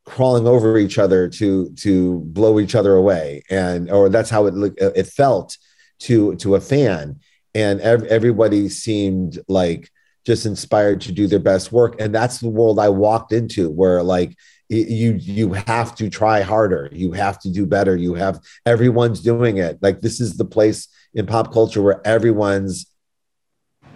[0.06, 3.44] crawling over each other to to blow each other away.
[3.50, 4.82] And or that's how it looked.
[4.82, 5.58] it felt
[6.00, 7.20] to to a fan.
[7.54, 9.90] And ev- everybody seemed like
[10.26, 12.00] just inspired to do their best work.
[12.00, 14.36] And that's the world i walked into where like
[14.70, 16.90] you you have to try harder.
[16.92, 17.96] You have to do better.
[17.96, 19.80] You have everyone's doing it.
[19.82, 22.86] Like this is the place in pop culture where everyone's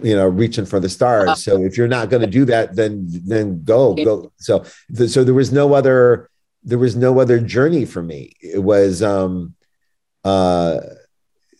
[0.02, 1.44] you know reaching for the stars.
[1.44, 4.32] So if you're not going to do that then then go go.
[4.38, 4.64] So
[5.06, 6.30] so there was no other
[6.62, 8.32] there was no other journey for me.
[8.40, 9.54] It was um
[10.24, 10.80] uh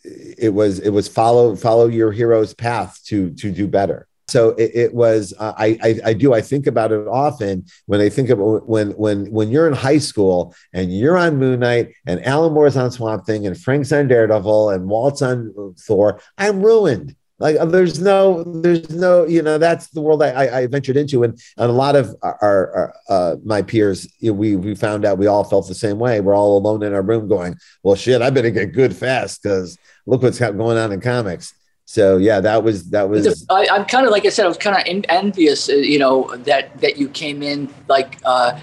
[0.03, 4.07] it was it was follow follow your hero's path to to do better.
[4.27, 8.01] So it, it was uh, I, I, I do I think about it often when
[8.01, 11.93] I think about when when when you're in high school and you're on Moon Knight
[12.07, 16.63] and Alan Moore's on Swamp Thing and Frank's on Daredevil and Walt's on Thor I'm
[16.63, 21.23] ruined like there's no there's no you know that's the world I, I ventured into
[21.23, 25.05] and, and a lot of our, our uh, my peers you know, we we found
[25.05, 27.95] out we all felt the same way we're all alone in our room going well
[27.95, 31.53] shit I better get good fast because look what's going on in comics.
[31.85, 33.45] So yeah, that was that was.
[33.49, 36.35] I, am kind of like I said, I was kind of envious, uh, you know,
[36.37, 38.59] that that you came in like uh,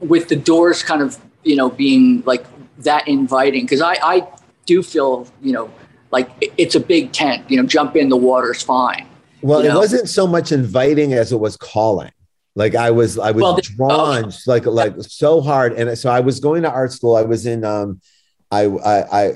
[0.00, 2.46] with the doors kind of you know being like
[2.78, 4.28] that inviting because I I
[4.64, 5.70] do feel you know
[6.10, 9.06] like it's a big tent, you know, jump in the water's fine.
[9.42, 9.78] Well, it know?
[9.78, 12.10] wasn't so much inviting as it was calling.
[12.54, 14.30] Like I was, I was well, drawn oh.
[14.46, 17.14] like like so hard, and so I was going to art school.
[17.14, 18.00] I was in um,
[18.50, 19.32] I I, I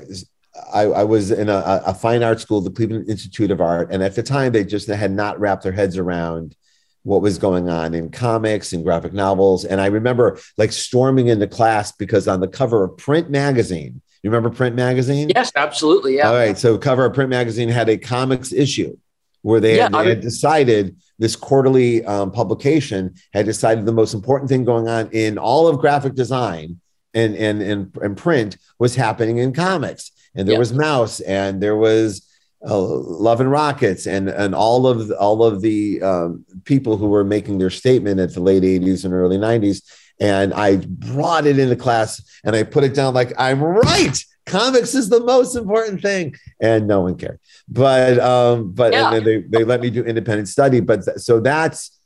[0.73, 4.03] I, I, was in a, a, fine art school, the Cleveland Institute of Art, and
[4.03, 6.55] at the time they just had not wrapped their heads around
[7.03, 9.65] what was going on in comics and graphic novels.
[9.65, 14.29] And I remember like storming into class because on the cover of Print magazine, you
[14.29, 15.31] remember Print magazine?
[15.33, 16.17] Yes, absolutely.
[16.17, 16.29] Yeah.
[16.29, 16.57] All right.
[16.57, 18.97] So cover of Print magazine had a comics issue
[19.41, 24.13] where they, yeah, had, they had decided this quarterly um, publication had decided the most
[24.13, 26.79] important thing going on in all of graphic design
[27.13, 30.59] and and and, and print was happening in comics and there yep.
[30.59, 32.27] was Maus, and there was
[32.67, 37.23] uh, Love and Rockets and and all of all of the um, people who were
[37.23, 39.81] making their statement at the late 80s and early 90s
[40.21, 44.23] and I brought it into class and I put it down like I'm right.
[44.45, 46.35] Comics is the most important thing.
[46.61, 47.39] And no one cared.
[47.67, 49.07] But um but yeah.
[49.07, 51.99] and then they, they let me do independent study but th- so that's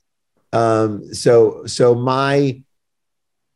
[0.54, 2.62] um so so my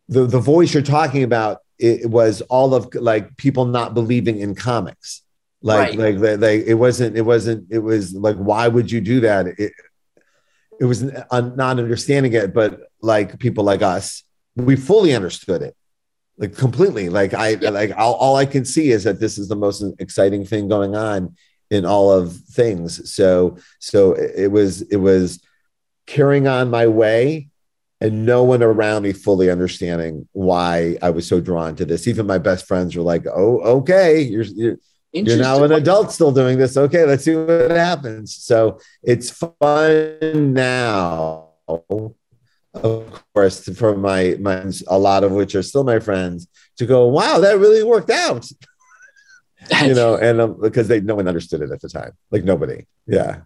[0.09, 4.53] the the voice you're talking about it was all of like people not believing in
[4.55, 5.23] comics.
[5.61, 6.19] Like right.
[6.19, 9.47] like they, it wasn't it wasn't it was like why would you do that?
[9.47, 9.71] It,
[10.81, 14.23] it was not understanding it but like people like us
[14.65, 15.75] we fully understood it
[16.37, 17.69] like completely like i yeah.
[17.69, 20.95] like all, all i can see is that this is the most exciting thing going
[20.95, 21.35] on
[21.69, 25.41] in all of things so so it was it was
[26.07, 27.49] carrying on my way
[28.01, 32.07] and no one around me fully understanding why I was so drawn to this.
[32.07, 34.77] Even my best friends were like, "Oh, okay, you're you're,
[35.11, 36.77] you're now an adult still doing this.
[36.77, 41.49] Okay, let's see what happens." So it's fun now,
[42.83, 47.07] of course, for my my a lot of which are still my friends to go,
[47.07, 48.49] "Wow, that really worked out."
[49.83, 52.85] you know, and um, because they no one understood it at the time, like nobody.
[53.07, 53.41] Yeah.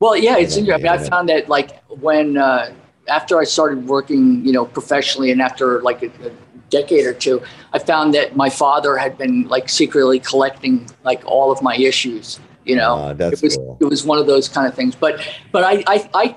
[0.00, 0.88] Well, yeah, it's interesting.
[0.88, 2.36] I, mean, I found that like when.
[2.36, 2.74] Uh,
[3.08, 6.30] after I started working, you know, professionally, and after like a, a
[6.70, 11.50] decade or two, I found that my father had been like secretly collecting like all
[11.50, 12.40] of my issues.
[12.64, 13.78] You know, uh, that's it was cool.
[13.80, 14.94] it was one of those kind of things.
[14.94, 15.20] But
[15.50, 16.36] but I I I,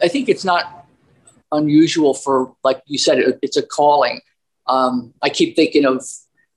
[0.00, 0.77] I think it's not
[1.52, 4.20] unusual for like you said it, it's a calling.
[4.66, 6.04] Um, I keep thinking of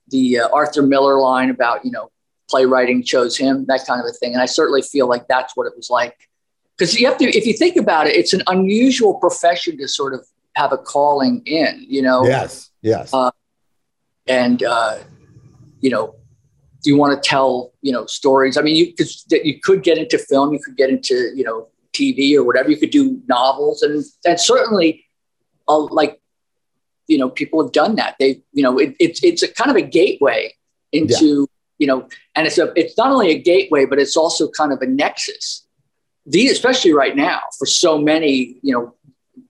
[0.08, 2.10] the uh, Arthur Miller line about you know
[2.48, 5.66] playwriting chose him that kind of a thing, and I certainly feel like that's what
[5.66, 6.28] it was like.
[6.76, 10.14] Because you have to if you think about it it's an unusual profession to sort
[10.14, 10.26] of
[10.56, 12.24] have a calling in you know?
[12.24, 13.12] Yes yes.
[13.12, 13.30] Uh,
[14.26, 14.98] and uh,
[15.80, 16.16] you know
[16.82, 18.56] do you want to tell you know stories?
[18.56, 21.68] I mean you could you could get into film you could get into you know
[21.92, 25.04] tv or whatever you could do novels and and certainly
[25.68, 26.20] uh, like
[27.06, 29.76] you know people have done that they you know it, it's it's a kind of
[29.76, 30.52] a gateway
[30.92, 31.46] into yeah.
[31.78, 34.80] you know and it's a it's not only a gateway but it's also kind of
[34.80, 35.66] a nexus
[36.26, 38.94] The especially right now, for so many, you know,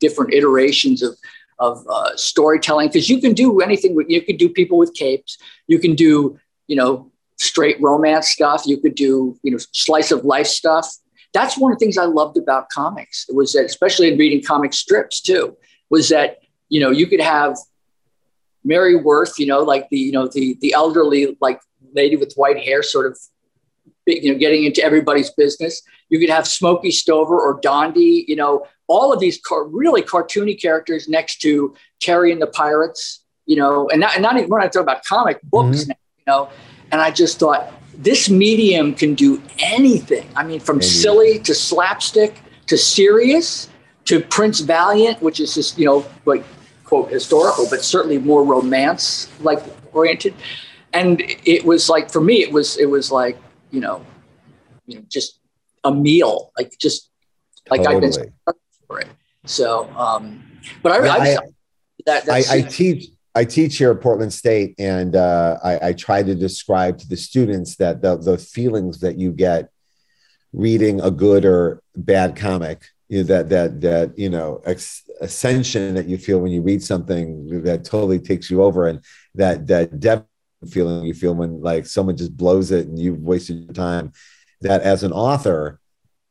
[0.01, 1.18] different iterations of
[1.59, 3.95] of uh, storytelling, because you can do anything.
[3.95, 5.38] With, you can do people with capes.
[5.68, 8.62] You can do, you know, straight romance stuff.
[8.66, 10.88] You could do, you know, slice of life stuff.
[11.33, 13.26] That's one of the things I loved about comics.
[13.28, 15.57] It was that, especially in reading comic strips too,
[15.91, 17.57] was that you know you could have
[18.64, 21.61] Mary Worth, you know, like the you know the the elderly like
[21.95, 23.18] lady with white hair, sort of
[24.07, 25.83] you know, getting into everybody's business.
[26.09, 30.61] You could have Smokey Stover or Dondi, you know, all of these car- really cartoony
[30.61, 34.62] characters next to Terry and the Pirates, you know, and not, and not even when
[34.62, 35.91] I talk about comic books, mm-hmm.
[35.91, 36.51] now, you know,
[36.91, 40.28] and I just thought this medium can do anything.
[40.34, 43.68] I mean, from silly to slapstick to serious
[44.07, 46.45] to Prince Valiant, which is just, you know, like
[46.84, 49.62] quote historical, but certainly more romance like
[49.93, 50.34] oriented.
[50.93, 53.38] And it was like, for me, it was, it was like,
[53.70, 54.05] you know,
[54.86, 55.38] you know, just
[55.84, 57.11] a meal, like just
[57.70, 58.07] like totally.
[58.07, 58.55] I've been
[58.86, 59.09] for it.
[59.47, 60.43] So, um,
[60.82, 61.36] but I, yeah, I,
[62.07, 63.11] that, I, I teach.
[63.35, 67.16] I teach here at Portland State, and uh, I, I, try to describe to the
[67.16, 69.70] students that the, the feelings that you get
[70.53, 75.95] reading a good or bad comic, you know, that that that you know ex- ascension
[75.95, 79.03] that you feel when you read something that totally takes you over, and
[79.35, 80.26] that that depth
[80.70, 84.12] feeling you feel when like someone just blows it and you've wasted your time
[84.61, 85.80] that as an author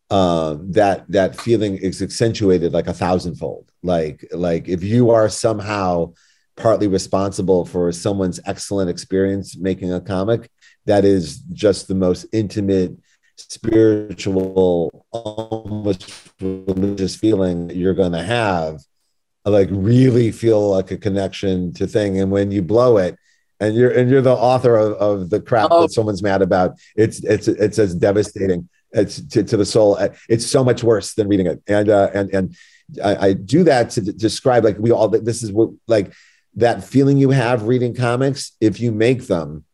[0.10, 3.72] um, that that feeling is accentuated like a thousandfold.
[3.82, 6.14] Like like if you are somehow
[6.62, 10.49] partly responsible for someone's excellent experience making a comic
[10.86, 12.91] that is just the most intimate
[13.38, 18.80] spiritual almost religious feeling you're going to have
[19.45, 23.18] like really feel like a connection to thing and when you blow it
[23.62, 25.84] and you're and you're the author of, of the crap oh.
[25.84, 26.78] that someone's mad about.
[26.95, 28.68] It's it's it's as devastating.
[28.91, 29.97] It's to, to the soul.
[30.28, 31.62] It's so much worse than reading it.
[31.68, 32.55] And uh, and and
[33.01, 35.07] I, I do that to describe like we all.
[35.07, 36.12] This is what like
[36.56, 38.52] that feeling you have reading comics.
[38.60, 39.66] If you make them,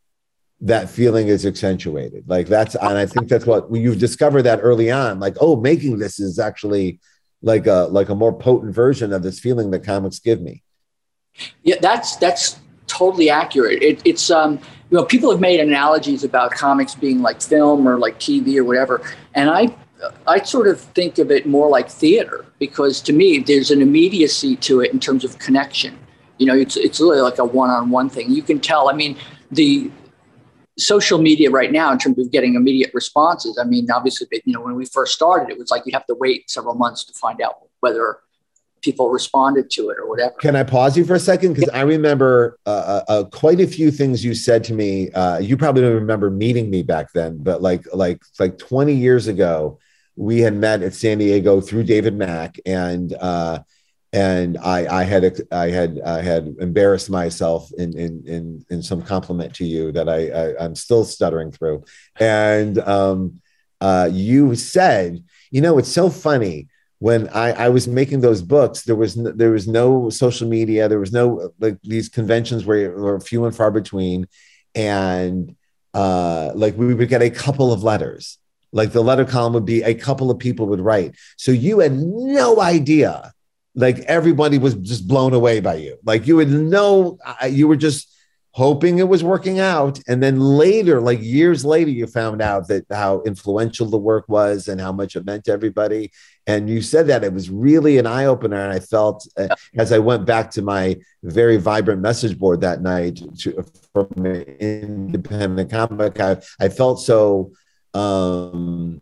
[0.60, 2.24] that feeling is accentuated.
[2.26, 5.20] Like that's and I think that's what you've discovered that early on.
[5.20, 7.00] Like oh, making this is actually
[7.42, 10.62] like a like a more potent version of this feeling that comics give me.
[11.62, 13.82] Yeah, that's that's totally accurate.
[13.82, 14.54] It, it's um,
[14.90, 18.64] you know people have made analogies about comics being like film or like TV or
[18.64, 19.02] whatever,
[19.34, 19.74] and I
[20.26, 24.56] I sort of think of it more like theater because to me there's an immediacy
[24.56, 25.98] to it in terms of connection.
[26.38, 28.30] You know, it's it's really like a one-on-one thing.
[28.30, 28.88] You can tell.
[28.88, 29.16] I mean,
[29.50, 29.90] the
[30.78, 33.58] social media right now in terms of getting immediate responses.
[33.58, 36.14] I mean, obviously, you know, when we first started, it was like you'd have to
[36.14, 38.18] wait several months to find out whether
[38.80, 40.34] people responded to it or whatever.
[40.38, 41.54] Can I pause you for a second?
[41.54, 45.10] Because I remember uh, uh, uh, quite a few things you said to me.
[45.10, 49.26] Uh, you probably don't remember meeting me back then, but like like like 20 years
[49.26, 49.78] ago,
[50.14, 53.60] we had met at San Diego through David Mack, and uh,
[54.12, 59.02] and I I had I had I had embarrassed myself in in in in some
[59.02, 61.84] compliment to you that I, I am still stuttering through,
[62.18, 63.40] and um,
[63.80, 66.68] uh, you said, you know, it's so funny
[67.00, 70.88] when I, I was making those books, there was no, there was no social media,
[70.88, 74.26] there was no like these conventions were, were few and far between,
[74.74, 75.54] and
[75.94, 78.38] uh, like we would get a couple of letters.
[78.72, 81.14] Like the letter column would be a couple of people would write.
[81.36, 83.32] So you had no idea
[83.78, 85.96] like everybody was just blown away by you.
[86.04, 87.18] Like you would know
[87.48, 88.12] you were just
[88.52, 90.00] hoping it was working out.
[90.08, 94.66] And then later, like years later, you found out that how influential the work was
[94.66, 96.10] and how much it meant to everybody.
[96.48, 98.60] And you said that it was really an eye opener.
[98.60, 102.82] And I felt uh, as I went back to my very vibrant message board that
[102.82, 107.52] night to, from an independent comic, I, I felt so
[107.94, 109.00] um,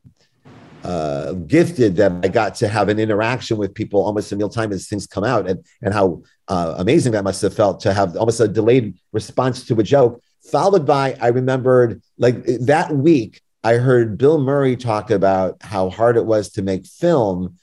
[0.87, 4.73] uh, gifted that I got to have an interaction with people almost in real time
[4.73, 8.17] as things come out, and and how uh, amazing that must have felt to have
[8.17, 10.23] almost a delayed response to a joke,
[10.53, 16.17] followed by I remembered like that week I heard Bill Murray talk about how hard
[16.17, 17.59] it was to make film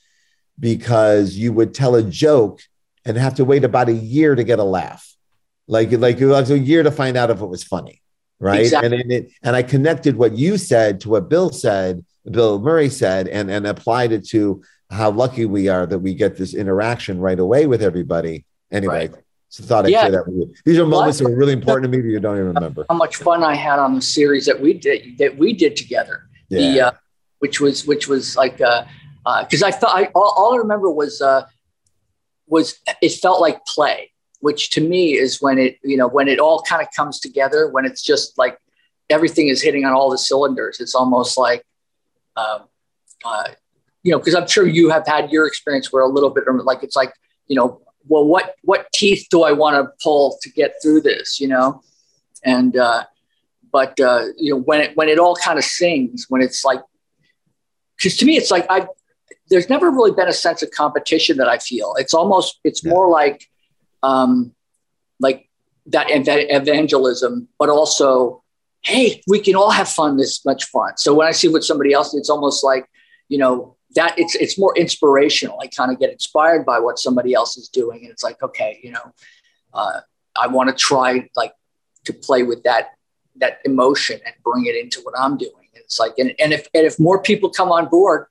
[0.60, 2.60] because you would tell a joke
[3.06, 5.16] and have to wait about a year to get a laugh,
[5.68, 8.02] like like it was a year to find out if it was funny,
[8.42, 8.60] right?
[8.62, 8.92] Exactly.
[8.92, 12.90] And and, it, and I connected what you said to what Bill said Bill Murray
[12.90, 17.20] said and, and applied it to how lucky we are that we get this interaction
[17.20, 18.46] right away with everybody.
[18.72, 19.24] Anyway, right.
[19.50, 20.04] so thought I'd yeah.
[20.04, 20.54] share that with you.
[20.66, 22.86] These are moments well, that are really important to me that you don't even remember.
[22.90, 26.24] How much fun I had on the series that we did that we did together.
[26.50, 26.60] Yeah.
[26.60, 26.92] The, uh,
[27.40, 28.88] which was which was like because
[29.26, 31.46] uh, uh, I thought I all, all, I remember was uh,
[32.48, 36.40] was it felt like play, which to me is when it you know when it
[36.40, 38.58] all kind of comes together when it's just like
[39.10, 40.80] everything is hitting on all the cylinders.
[40.80, 41.66] It's almost like
[42.36, 42.64] um,
[43.26, 43.50] uh,
[44.04, 46.84] you know, because I'm sure you have had your experience where a little bit like
[46.84, 47.14] it's like,
[47.48, 51.40] you know, well, what what teeth do I want to pull to get through this,
[51.40, 51.82] you know?
[52.44, 53.06] And uh,
[53.72, 56.82] but uh, you know, when it when it all kind of sings, when it's like,
[57.98, 58.88] because to me, it's like I
[59.50, 61.96] there's never really been a sense of competition that I feel.
[61.98, 62.92] It's almost it's yeah.
[62.92, 63.50] more like
[64.04, 64.54] um,
[65.20, 65.50] like
[65.88, 68.43] that evangelism, but also
[68.84, 70.98] hey, we can all have fun this much fun.
[70.98, 72.86] So when I see what somebody else, it's almost like,
[73.30, 75.60] you know, that it's it's more inspirational.
[75.62, 78.02] I kind of get inspired by what somebody else is doing.
[78.02, 79.14] And it's like, okay, you know,
[79.74, 80.02] uh,
[80.36, 81.54] I want to try like
[82.06, 82.92] to play with that
[83.38, 85.68] that emotion and bring it into what I'm doing.
[85.74, 88.28] And it's like, and, and if and if more people come on board,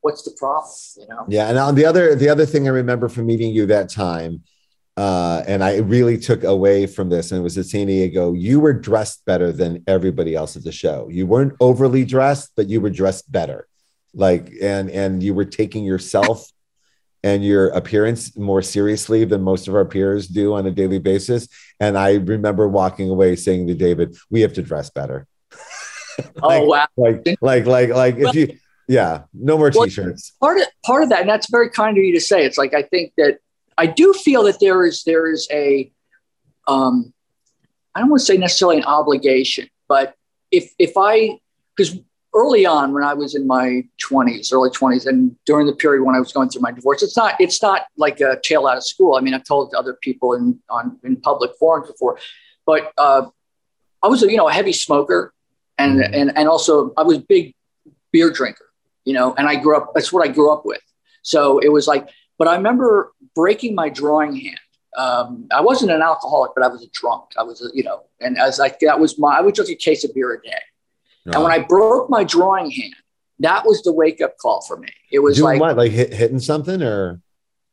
[0.00, 0.72] what's the problem?
[0.96, 1.24] You know?
[1.28, 1.48] Yeah.
[1.48, 4.42] And on the other the other thing I remember from meeting you that time
[4.96, 8.32] uh, and I really took away from this, and it was at San Diego.
[8.32, 11.08] You were dressed better than everybody else at the show.
[11.10, 13.68] You weren't overly dressed, but you were dressed better.
[14.14, 16.50] Like, and and you were taking yourself
[17.22, 21.46] and your appearance more seriously than most of our peers do on a daily basis.
[21.78, 25.26] And I remember walking away saying to David, "We have to dress better."
[26.42, 26.86] Oh, like, oh wow!
[26.96, 30.32] Like, like, like, like, if you, yeah, no more t-shirts.
[30.40, 32.46] Part of part of that, and that's very kind of you to say.
[32.46, 33.38] It's like I think that
[33.78, 35.90] I do feel that there is there is a
[36.66, 37.12] um,
[37.94, 40.14] I don't want to say necessarily an obligation, but
[40.50, 41.38] if if I
[41.76, 41.98] because
[42.34, 46.14] early on when I was in my 20s, early 20s, and during the period when
[46.14, 48.84] I was going through my divorce, it's not it's not like a tale out of
[48.84, 49.16] school.
[49.16, 52.18] I mean, I've told other people in on in public forums before,
[52.64, 53.26] but uh,
[54.02, 55.32] I was a you know a heavy smoker,
[55.78, 56.14] and mm-hmm.
[56.14, 57.54] and and also I was a big
[58.12, 58.66] beer drinker,
[59.04, 59.92] you know, and I grew up.
[59.94, 60.82] That's what I grew up with.
[61.22, 62.08] So it was like
[62.38, 64.60] but I remember breaking my drawing hand.
[64.96, 67.24] Um, I wasn't an alcoholic, but I was a drunk.
[67.38, 69.74] I was, a, you know, and as like that was my, I would drink a
[69.74, 70.54] case of beer a day.
[71.26, 72.94] And when I broke my drawing hand,
[73.40, 74.88] that was the wake up call for me.
[75.10, 77.20] It was Doing like what, like hit, hitting something or.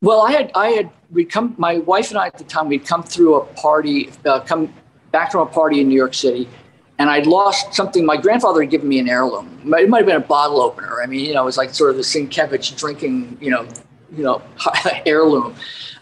[0.01, 2.85] Well, I had, I had, we'd come, my wife and I at the time, we'd
[2.85, 4.73] come through a party, uh, come
[5.13, 6.49] back from a party in New York City,
[6.99, 8.05] and I'd lost something.
[8.05, 9.61] My grandfather had given me an heirloom.
[9.63, 11.01] It might have been a bottle opener.
[11.01, 13.65] I mean, you know, it was like sort of the Sienkiewicz drinking, you know,
[14.15, 14.41] you know,
[15.05, 15.55] heirloom.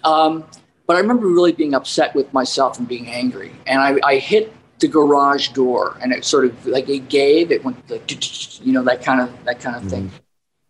[0.03, 0.45] Um,
[0.88, 3.53] but I remember really being upset with myself and being angry.
[3.66, 7.51] And I, I hit the garage door, and it sort of like it gave.
[7.51, 8.09] It went like,
[8.62, 10.07] you know, that kind of that kind of thing.
[10.07, 10.18] Mm-hmm.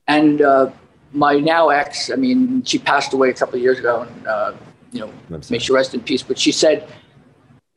[0.08, 0.72] And uh,
[1.14, 4.54] my now ex, I mean, she passed away a couple of years ago, and uh,
[4.92, 6.22] you know, may she rest in peace.
[6.22, 6.88] But she said,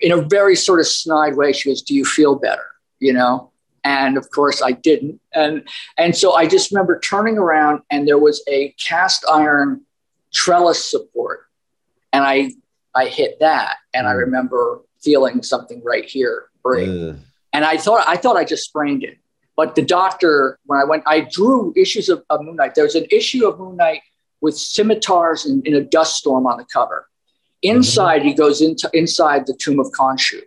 [0.00, 2.66] in a very sort of snide way, she goes, "Do you feel better?"
[2.98, 3.50] You know,
[3.84, 5.20] and of course I didn't.
[5.34, 9.82] And and so I just remember turning around and there was a cast iron
[10.32, 11.46] trellis support,
[12.12, 12.52] and I
[12.94, 14.18] I hit that, and I mm.
[14.18, 16.88] remember feeling something right here break,
[17.52, 19.18] and I thought I thought I just sprained it.
[19.56, 22.74] But the doctor, when I went, I drew issues of, of Moon Knight.
[22.74, 24.00] There was an issue of Moon Knight
[24.40, 27.06] with scimitars in, in a dust storm on the cover.
[27.64, 27.76] Mm-hmm.
[27.76, 28.28] Inside, mm-hmm.
[28.28, 30.40] he goes into inside the tomb of Khonshu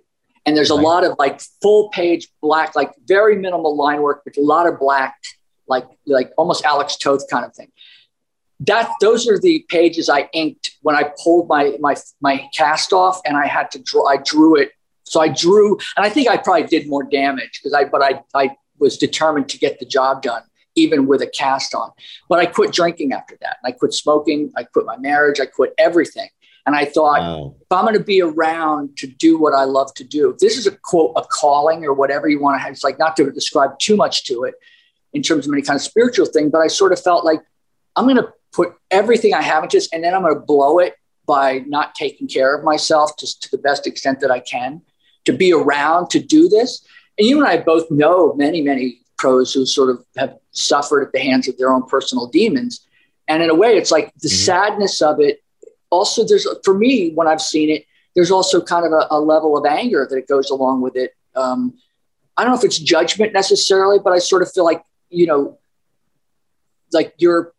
[0.47, 0.83] and there's a right.
[0.83, 4.79] lot of like full page black, like very minimal line work, but a lot of
[4.79, 5.15] black,
[5.67, 7.67] like like almost Alex Toth kind of thing.
[8.61, 13.19] That those are the pages I inked when I pulled my my my cast off,
[13.25, 14.07] and I had to draw.
[14.07, 14.71] I drew it.
[15.03, 18.21] So I drew, and I think I probably did more damage because I, but I
[18.33, 20.43] I was determined to get the job done,
[20.75, 21.91] even with a cast on.
[22.29, 23.57] But I quit drinking after that.
[23.61, 24.53] And I quit smoking.
[24.55, 25.41] I quit my marriage.
[25.41, 26.29] I quit everything.
[26.67, 27.55] And I thought, wow.
[27.59, 30.67] if I'm going to be around to do what I love to do, this is
[30.67, 32.73] a quote, a calling or whatever you want to have.
[32.73, 34.53] It's like not to describe too much to it
[35.13, 37.39] in terms of any kind of spiritual thing, but I sort of felt like
[37.95, 40.79] I'm going to put everything I have into this and then I'm going to blow
[40.79, 40.95] it
[41.25, 44.81] by not taking care of myself just to the best extent that I can
[45.23, 46.85] to be around to do this.
[47.17, 51.13] And you and I both know many, many pros who sort of have suffered at
[51.13, 52.85] the hands of their own personal demons.
[53.27, 54.35] And in a way, it's like the mm-hmm.
[54.35, 55.41] sadness of it.
[55.89, 57.85] Also, there's for me, when I've seen it,
[58.15, 61.13] there's also kind of a, a level of anger that it goes along with it.
[61.35, 61.75] Um,
[62.35, 65.57] I don't know if it's judgment necessarily, but I sort of feel like, you know,
[66.93, 67.53] like you're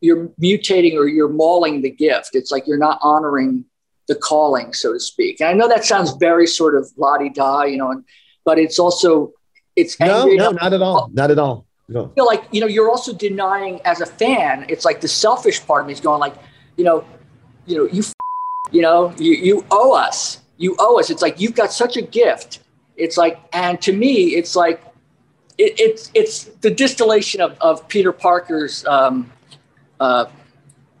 [0.00, 2.30] you're mutating or you're mauling the gift.
[2.34, 3.66] It's like you're not honoring
[4.08, 5.40] the calling, so to speak.
[5.40, 8.02] And I know that sounds very sort of la di da, you know,
[8.44, 9.32] but it's also
[9.76, 11.66] it's no, no, not at all, not at all.
[11.88, 12.06] No.
[12.06, 14.66] I feel like you know you're also denying as a fan.
[14.68, 16.34] It's like the selfish part of me is going like,
[16.76, 17.04] you know,
[17.70, 18.02] you know, you,
[18.72, 21.10] you know, you you owe us, you owe us.
[21.10, 22.60] It's like you've got such a gift.
[22.96, 24.82] It's like, and to me, it's like,
[25.56, 29.32] it, it's it's the distillation of of Peter Parker's, um,
[30.00, 30.26] uh,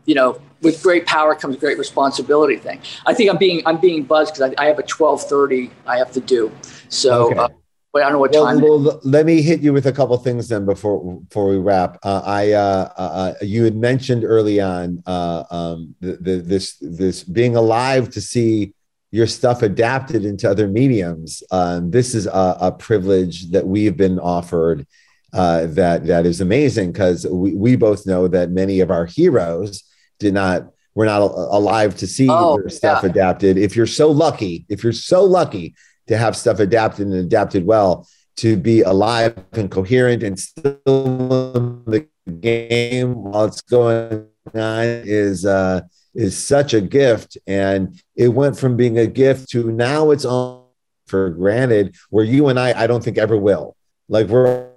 [0.06, 2.80] you know, with great power comes great responsibility thing.
[3.06, 6.12] I think I'm being I'm being buzzed because I, I, have a 12:30 I have
[6.12, 6.52] to do.
[6.88, 7.30] So.
[7.30, 7.38] Okay.
[7.38, 7.48] Uh,
[7.94, 8.60] I don't know what time.
[8.60, 11.98] Well, let me hit you with a couple things then before before we wrap.
[12.04, 16.76] Uh, I uh, uh, uh you had mentioned early on uh, um, the, the, this
[16.80, 18.74] this being alive to see
[19.10, 21.42] your stuff adapted into other mediums.
[21.50, 24.86] Um, this is a, a, privilege that we've been offered
[25.32, 29.82] uh, that that is amazing because we, we both know that many of our heroes
[30.20, 33.10] did not we're not alive to see oh, their stuff yeah.
[33.10, 33.58] adapted.
[33.58, 35.74] If you're so lucky, if you're so lucky
[36.10, 38.04] to have stuff adapted and adapted well,
[38.36, 42.06] to be alive and coherent and still in the
[42.40, 45.80] game while it's going on is uh,
[46.16, 47.38] is such a gift.
[47.46, 50.64] And it went from being a gift to now it's on
[51.06, 51.94] for granted.
[52.10, 53.76] Where you and I, I don't think ever will.
[54.08, 54.68] Like we're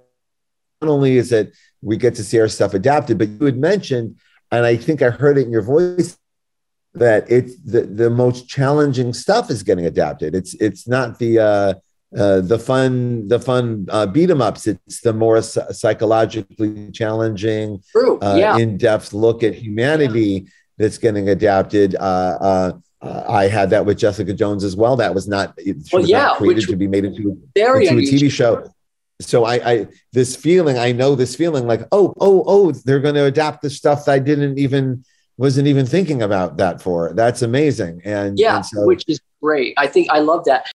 [0.80, 4.18] not only is it we get to see our stuff adapted, but you had mentioned,
[4.52, 6.16] and I think I heard it in your voice
[6.94, 10.34] that it's the, the most challenging stuff is getting adapted.
[10.34, 11.74] It's it's not the uh,
[12.16, 14.66] uh, the fun the fun uh, beat 'em ups.
[14.66, 18.18] It's the more psychologically challenging, True.
[18.20, 18.56] Uh, yeah.
[18.56, 20.46] in depth look at humanity
[20.78, 21.96] that's getting adapted.
[21.96, 22.72] Uh, uh,
[23.02, 24.96] uh, I had that with Jessica Jones as well.
[24.96, 28.30] That was not, well, was yeah, not created to be made into, into a TV
[28.30, 28.66] show.
[29.20, 33.14] So I, I, this feeling, I know this feeling like, oh, oh, oh, they're going
[33.14, 35.04] to adapt the stuff that I didn't even
[35.36, 37.12] wasn't even thinking about that for.
[37.12, 38.02] That's amazing.
[38.04, 39.74] And yeah, and so, which is great.
[39.76, 40.70] I think I love that.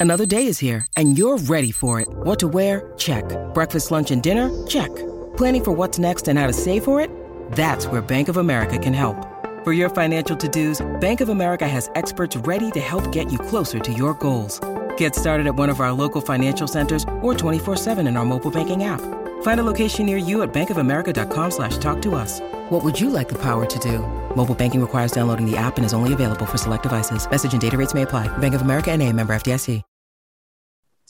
[0.00, 2.08] Another day is here and you're ready for it.
[2.08, 2.92] What to wear?
[2.98, 3.24] Check.
[3.54, 4.50] Breakfast, lunch, and dinner?
[4.66, 4.94] Check.
[5.36, 7.10] Planning for what's next and how to save for it?
[7.52, 9.16] That's where Bank of America can help.
[9.64, 13.78] For your financial to-dos, Bank of America has experts ready to help get you closer
[13.78, 14.60] to your goals.
[14.98, 18.84] Get started at one of our local financial centers or 24-7 in our mobile banking
[18.84, 19.00] app.
[19.44, 22.40] Find a location near you at bankofamerica.com slash talk to us.
[22.70, 23.98] What would you like the power to do?
[24.34, 27.30] Mobile banking requires downloading the app and is only available for select devices.
[27.30, 28.26] Message and data rates may apply.
[28.38, 29.82] Bank of America and a member FDIC.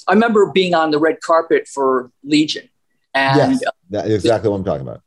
[0.09, 2.69] I remember being on the red carpet for Legion.
[3.15, 5.01] And yes, uh, that's exactly what I'm talking about.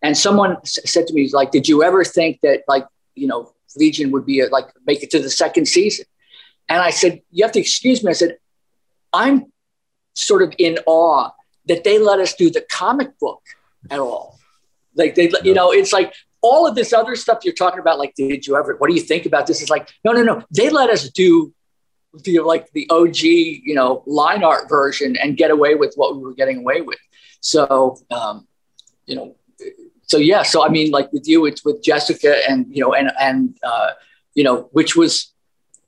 [0.00, 4.10] And someone said to me, like, did you ever think that, like, you know, Legion
[4.12, 6.06] would be a, like make it to the second season?
[6.70, 8.10] And I said, you have to excuse me.
[8.10, 8.38] I said,
[9.12, 9.52] I'm
[10.14, 11.30] sort of in awe
[11.66, 13.42] that they let us do the comic book
[13.90, 14.38] at all.
[14.94, 17.98] Like they, you know, it's like all of this other stuff you're talking about.
[17.98, 18.76] Like, did you ever?
[18.76, 19.62] What do you think about this?
[19.62, 20.44] Is like, no, no, no.
[20.50, 21.52] They let us do
[22.24, 26.22] the like the OG, you know, line art version and get away with what we
[26.22, 26.98] were getting away with.
[27.40, 28.46] So, um,
[29.06, 29.36] you know,
[30.02, 30.42] so yeah.
[30.42, 33.92] So I mean, like with you, it's with Jessica and you know, and and uh,
[34.34, 35.32] you know, which was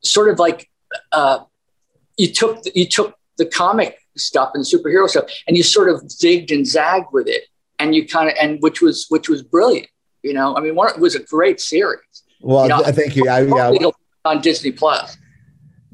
[0.00, 0.70] sort of like
[1.12, 1.40] uh,
[2.16, 6.52] you took you took the comic stuff and superhero stuff, and you sort of zigged
[6.52, 7.44] and zagged with it,
[7.78, 9.88] and you kind of and which was which was brilliant.
[10.22, 12.00] You know, I mean, one, it was a great series.
[12.40, 13.28] Well, you know, I thank you.
[13.28, 13.90] I, yeah,
[14.24, 15.16] on Disney Plus.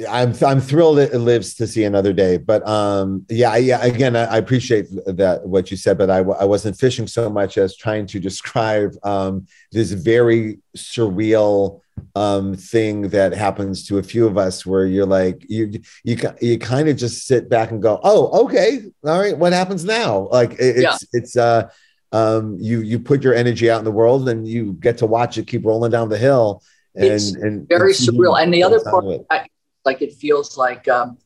[0.09, 2.37] I'm I'm thrilled it lives to see another day.
[2.37, 3.85] But um, yeah, yeah.
[3.85, 7.59] Again, I, I, appreciate that what you said, but I, I wasn't fishing so much
[7.59, 11.81] as trying to describe um, this very surreal
[12.15, 16.59] um, thing that happens to a few of us, where you're like you you you
[16.59, 20.29] kind of just sit back and go, oh, okay, all right, what happens now?
[20.31, 20.97] Like it's yeah.
[21.13, 21.69] it's uh
[22.13, 25.39] um you you put your energy out in the world and you get to watch
[25.39, 26.63] it keep rolling down the hill.
[26.95, 28.43] And, it's and very and surreal.
[28.43, 29.47] And the other part, I,
[29.85, 31.19] like it feels like um,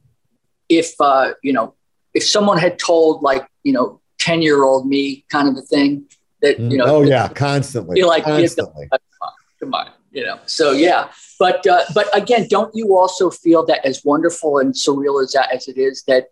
[0.69, 1.75] if uh, you know
[2.15, 6.07] if someone had told like you know 10 year old me kind of a thing
[6.41, 7.97] that, you know, oh yeah, constantly.
[7.97, 8.89] feel like, constantly.
[8.91, 10.39] come on, come on, you know?
[10.47, 15.23] So yeah, but, uh, but again, don't you also feel that as wonderful and surreal
[15.23, 16.29] as that, as it is that,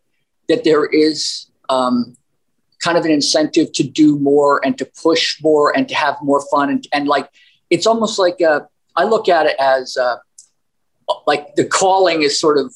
[0.49, 2.17] that there is, um,
[2.83, 6.43] kind of an incentive to do more and to push more and to have more
[6.51, 7.29] fun and, and like
[7.71, 8.59] it's almost like uh,
[8.97, 10.17] I look at it as uh,
[11.27, 12.75] like the calling is sort of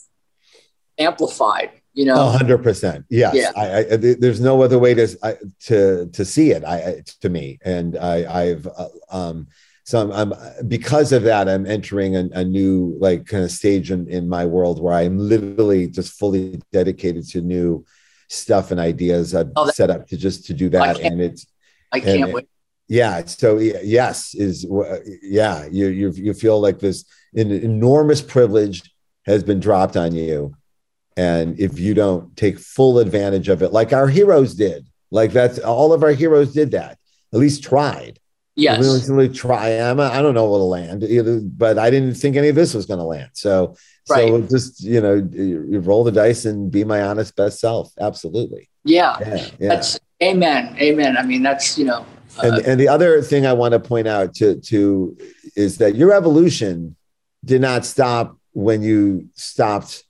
[0.99, 2.29] amplified you know?
[2.29, 3.07] Hundred percent.
[3.09, 3.35] Yes.
[3.35, 3.53] Yeah.
[3.57, 7.59] I, I, there's no other way to I, to to see it I, to me.
[7.65, 9.49] And I I've uh, um
[9.85, 13.91] so I'm, I'm because of that I'm entering a, a new like kind of stage
[13.91, 17.87] in, in my world where I'm literally just fully dedicated to new
[18.29, 21.01] stuff and ideas I've Oh, that- set up to just to do that.
[21.01, 21.47] And it's
[21.91, 22.47] I can't wait
[22.89, 24.67] yeah so yes is
[25.23, 28.95] yeah you you you feel like this an enormous privilege
[29.27, 30.55] has been dropped on you.
[31.17, 35.59] And if you don't take full advantage of it like our heroes did like that's
[35.59, 36.99] all of our heroes did that
[37.33, 38.19] at least tried.
[38.55, 42.15] Yes we didn't really try I'm, I don't know what'll land either, but I didn't
[42.15, 43.31] think any of this was going to land.
[43.33, 47.93] So so just you know you, roll the dice and be my honest best self.
[47.99, 48.69] Absolutely.
[48.85, 49.69] Yeah, yeah yeah.
[49.69, 51.17] that's amen amen.
[51.17, 52.07] I mean that's you know
[52.43, 55.17] and, uh, and the other thing I want to point out to to
[55.57, 56.97] is that your evolution
[57.45, 60.05] did not stop when you stopped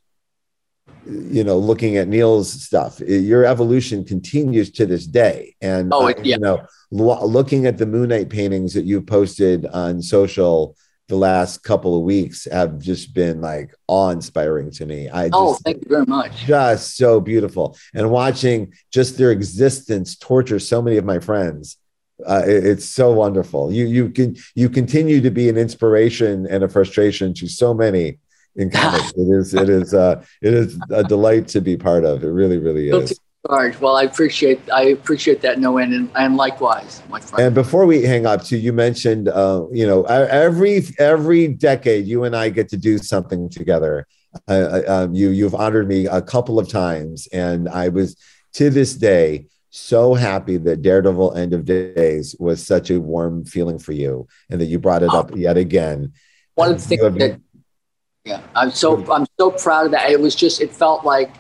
[1.07, 3.01] you know looking at Neal's stuff.
[3.01, 5.55] Your evolution continues to this day.
[5.61, 6.22] And Oh, uh, yeah.
[6.22, 10.77] you know lo- looking at the Moon Knight paintings that you've posted on social
[11.09, 15.09] the last couple of weeks have just been like awe-inspiring to me.
[15.09, 16.45] I oh, just oh thank you very much.
[16.47, 17.77] Just so beautiful.
[17.95, 21.77] And watching just their existence torture so many of my friends
[22.25, 23.73] uh, it- it's so wonderful.
[23.73, 28.19] You you can you continue to be an inspiration and a frustration to so many
[28.57, 29.12] in comics.
[29.17, 32.25] It is it is uh it is a delight to be part of.
[32.25, 33.21] It really really is.
[33.81, 37.47] well I appreciate I appreciate that no end and, and likewise my friend.
[37.47, 42.25] And before we hang up too you mentioned uh you know every every decade you
[42.25, 44.07] and i get to do something together.
[44.49, 48.17] Uh, uh, um, you you've honored me a couple of times and i was
[48.53, 49.47] to this day
[49.77, 54.61] so happy that daredevil end of days was such a warm feeling for you and
[54.61, 56.12] that you brought it up yet again.
[56.55, 57.41] One of the things have- that
[58.24, 60.11] yeah i'm so i'm so proud of that.
[60.11, 61.31] It was just it felt like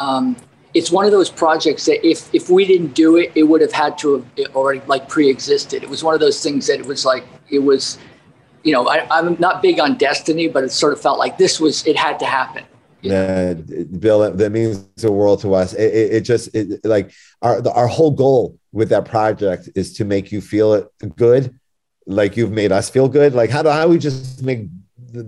[0.00, 0.36] um
[0.74, 3.72] it's one of those projects that if if we didn't do it it would have
[3.72, 5.82] had to have already like pre-existed.
[5.82, 7.98] It was one of those things that it was like it was
[8.64, 11.60] you know I, i'm not big on destiny but it sort of felt like this
[11.60, 12.64] was it had to happen
[13.04, 13.54] Uh,
[13.98, 15.72] Bill, that means the world to us.
[15.72, 19.92] It, it, it just it, like our the, our whole goal with that project is
[19.94, 21.58] to make you feel it good,
[22.06, 23.34] like you've made us feel good.
[23.34, 24.68] Like how do how we just make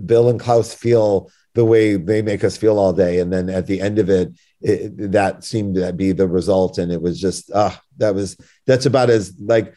[0.05, 3.67] Bill and Klaus feel the way they make us feel all day, and then at
[3.67, 7.51] the end of it, it that seemed to be the result, and it was just
[7.53, 9.73] ah, that was that's about as like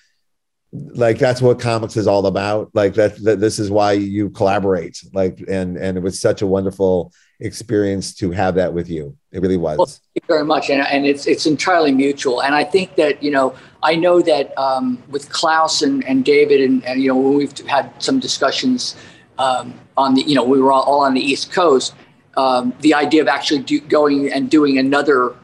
[0.72, 2.70] like that's what comics is all about.
[2.74, 5.02] Like that, that this is why you collaborate.
[5.12, 9.42] Like and and it was such a wonderful experience to have that with you it
[9.42, 12.42] really was Well, thank you very much, and, and it's it's entirely mutual.
[12.42, 16.60] And I think that you know, I know that um, with Klaus and, and David,
[16.62, 18.96] and, and you know, when we've had some discussions
[19.38, 21.94] um, on the, you know, we were all, all on the East Coast.
[22.36, 25.34] Um, the idea of actually do, going and doing another,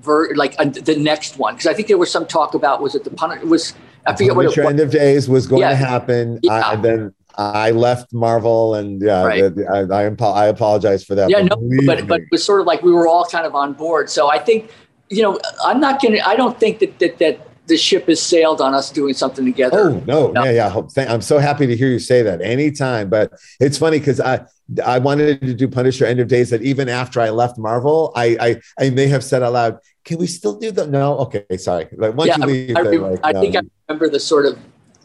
[0.00, 2.94] ver- like uh, the next one, because I think there was some talk about was
[2.94, 3.74] it the pun- it was
[4.06, 5.70] I forget what it end of days was going Yeah.
[5.70, 6.52] to happen Yeah.
[6.54, 9.44] I, and then i left marvel and yeah Right.
[9.70, 10.02] I, I,
[10.42, 12.92] I apologize for that yeah, no, believe but but it was sort of like we
[12.92, 14.10] were all kind of on board.
[14.10, 14.70] So I think,
[15.08, 16.18] you know, I'm not gonna.
[16.24, 19.78] I don't think that that that the ship has sailed on us doing something together.
[19.90, 20.44] Oh no, No.
[20.44, 21.08] yeah, yeah.
[21.12, 23.08] I'm so happy to hear you say that anytime.
[23.08, 24.46] But it's funny because I
[24.84, 28.36] I wanted to do Punisher End of Days that even after I left Marvel, I
[28.40, 31.88] I, I may have said aloud, "Can we still do that?" No, okay, sorry.
[31.96, 33.40] Like once yeah, you I, leave, I, re- like, I no.
[33.40, 34.58] think um, I remember the sort of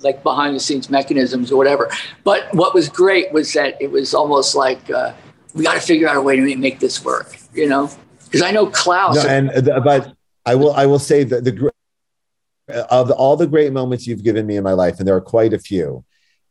[0.03, 1.89] like behind the scenes mechanisms or whatever.
[2.23, 5.13] But what was great was that it was almost like uh,
[5.53, 7.37] we got to figure out a way to make this work.
[7.53, 7.89] You know,
[8.25, 9.15] because I know Klaus.
[9.15, 10.13] no, and uh, but
[10.45, 11.71] I will I will say that the
[12.89, 15.53] of all the great moments you've given me in my life, and there are quite
[15.53, 16.03] a few.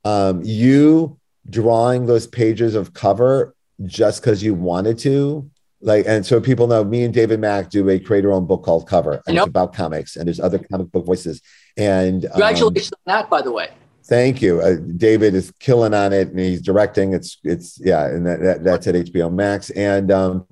[0.05, 5.51] Um, you drawing those pages of cover just because you wanted to,
[5.81, 9.23] like, and so people know me and David Mack do a own book called Cover,
[9.27, 9.43] and know.
[9.43, 11.43] it's about comics, and there's other comic book voices.
[11.77, 13.71] And um, congratulations on that, by the way.
[14.05, 14.61] Thank you.
[14.61, 17.13] Uh, David is killing on it and he's directing.
[17.13, 18.07] It's, it's, yeah.
[18.07, 19.71] And that, that that's at HBO Max.
[19.71, 20.47] And, um,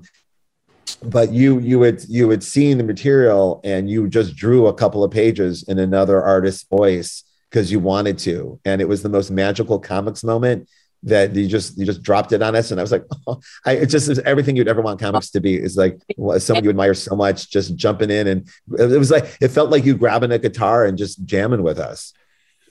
[1.02, 5.02] but you, you had, you had seen the material and you just drew a couple
[5.02, 8.60] of pages in another artist's voice because you wanted to.
[8.64, 10.68] And it was the most magical comics moment
[11.02, 13.72] that you just you just dropped it on us, and I was like, oh, I
[13.72, 15.98] it just is everything you'd ever want comics to be is like
[16.38, 18.48] someone you admire so much, just jumping in, and
[18.78, 22.12] it was like it felt like you grabbing a guitar and just jamming with us,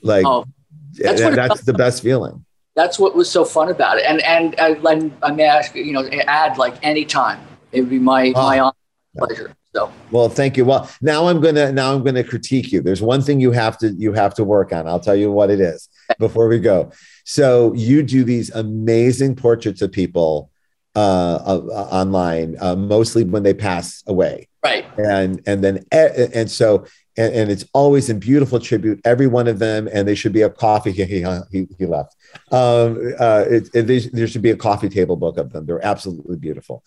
[0.02, 0.46] like oh,
[0.94, 2.44] that's, that's the best feeling.
[2.76, 6.06] That's what was so fun about it, and and I, I may ask you know
[6.26, 7.40] add like anytime
[7.72, 8.72] it would be my oh, my
[9.16, 9.54] pleasure.
[9.74, 10.64] So well, thank you.
[10.64, 12.80] Well, now I'm gonna now I'm gonna critique you.
[12.80, 14.88] There's one thing you have to you have to work on.
[14.88, 16.92] I'll tell you what it is before we go.
[17.24, 20.50] So you do these amazing portraits of people
[20.96, 24.48] uh, uh, online, uh, mostly when they pass away.
[24.62, 24.84] Right.
[24.98, 26.84] And and then and so
[27.16, 30.42] and, and, it's always in beautiful tribute, every one of them, and they should be
[30.42, 30.90] a coffee.
[30.90, 31.04] He
[31.50, 32.16] he, he left.
[32.50, 35.64] Um, uh, it, it, there should be a coffee table book of them.
[35.64, 36.84] They're absolutely beautiful.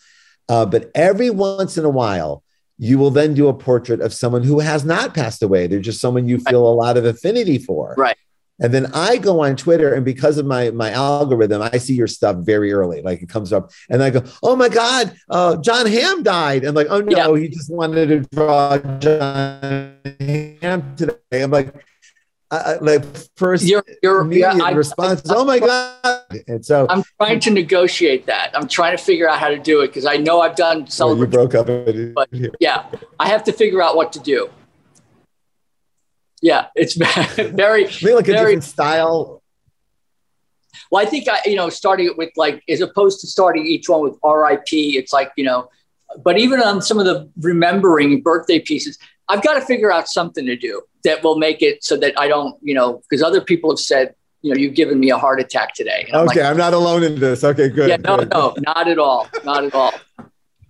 [0.48, 2.44] Uh, but every once in a while,
[2.78, 5.66] you will then do a portrait of someone who has not passed away.
[5.66, 7.94] They're just someone you feel a lot of affinity for.
[7.96, 8.16] Right.
[8.60, 12.06] And then I go on Twitter, and because of my my algorithm, I see your
[12.06, 13.02] stuff very early.
[13.02, 16.76] Like it comes up, and I go, "Oh my God, uh, Jon Hamm died!" And
[16.76, 17.40] like, "Oh no, yeah.
[17.40, 21.74] he just wanted to draw Jon Hamm today." I'm like,
[22.52, 23.04] uh, like
[23.36, 27.50] first your, your yeah, I, response is, "Oh my God!" And so I'm trying to
[27.50, 28.52] negotiate that.
[28.54, 31.08] I'm trying to figure out how to do it because I know I've done some.
[31.08, 32.28] Well, you broke up, but
[32.60, 32.86] yeah,
[33.18, 34.48] I have to figure out what to do
[36.44, 36.94] yeah, it's
[37.38, 39.42] very maybe like a very, different style.
[40.90, 43.88] Well, I think I, you know, starting it with like as opposed to starting each
[43.88, 44.98] one with R.I.P.
[44.98, 45.70] It's like you know,
[46.22, 50.44] but even on some of the remembering birthday pieces, I've got to figure out something
[50.44, 53.70] to do that will make it so that I don't, you know, because other people
[53.70, 56.10] have said, you know, you've given me a heart attack today.
[56.12, 57.42] I'm okay, like, I'm not alone in this.
[57.42, 57.88] Okay, good.
[57.88, 58.30] Yeah, no, good.
[58.30, 59.94] no, not at all, not at all.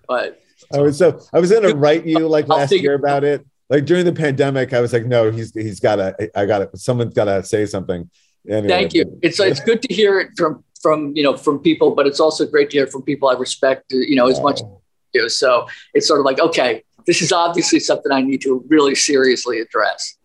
[0.06, 0.40] But
[0.72, 3.84] I was so I was going to write you like last year about it like
[3.84, 7.14] during the pandemic, I was like, no, he's he's got to, I got to, someone's
[7.14, 8.10] got to say something.
[8.48, 9.18] Anyway, Thank you.
[9.22, 12.46] It's it's good to hear it from from you know from people, but it's also
[12.46, 14.82] great to hear from people I respect, you know, as much oh.
[15.14, 15.28] as you.
[15.28, 19.60] So it's sort of like, okay, this is obviously something I need to really seriously
[19.60, 20.16] address.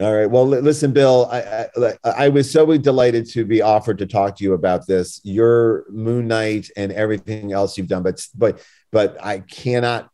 [0.00, 0.26] All right.
[0.26, 1.28] Well, listen, Bill.
[1.30, 5.20] I, I, I was so delighted to be offered to talk to you about this,
[5.22, 8.02] your Moon Knight, and everything else you've done.
[8.02, 10.10] But but but I cannot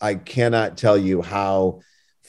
[0.00, 1.80] I cannot tell you how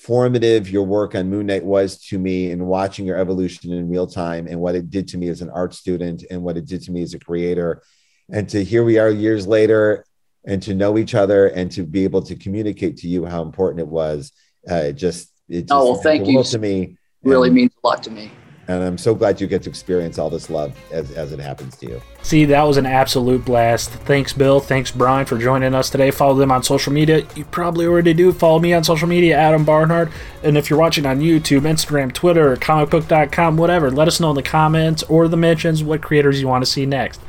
[0.03, 4.05] formative your work on Moon Knight was to me in watching your evolution in real
[4.05, 6.81] time and what it did to me as an art student and what it did
[6.83, 7.81] to me as a creator.
[8.29, 10.05] And to here we are years later
[10.45, 13.79] and to know each other and to be able to communicate to you how important
[13.79, 14.33] it was.
[14.69, 16.97] Uh, it just, it just oh, well, thank you to me.
[17.23, 18.29] Really and, means a lot to me
[18.67, 21.75] and I'm so glad you get to experience all this love as, as it happens
[21.77, 22.01] to you.
[22.21, 23.89] See, that was an absolute blast.
[23.89, 24.59] Thanks, Bill.
[24.59, 26.11] Thanks, Brian, for joining us today.
[26.11, 27.25] Follow them on social media.
[27.35, 28.31] You probably already do.
[28.31, 30.11] Follow me on social media, Adam Barnhardt.
[30.43, 34.43] And if you're watching on YouTube, Instagram, Twitter, comicbook.com, whatever, let us know in the
[34.43, 37.19] comments or the mentions what creators you want to see next.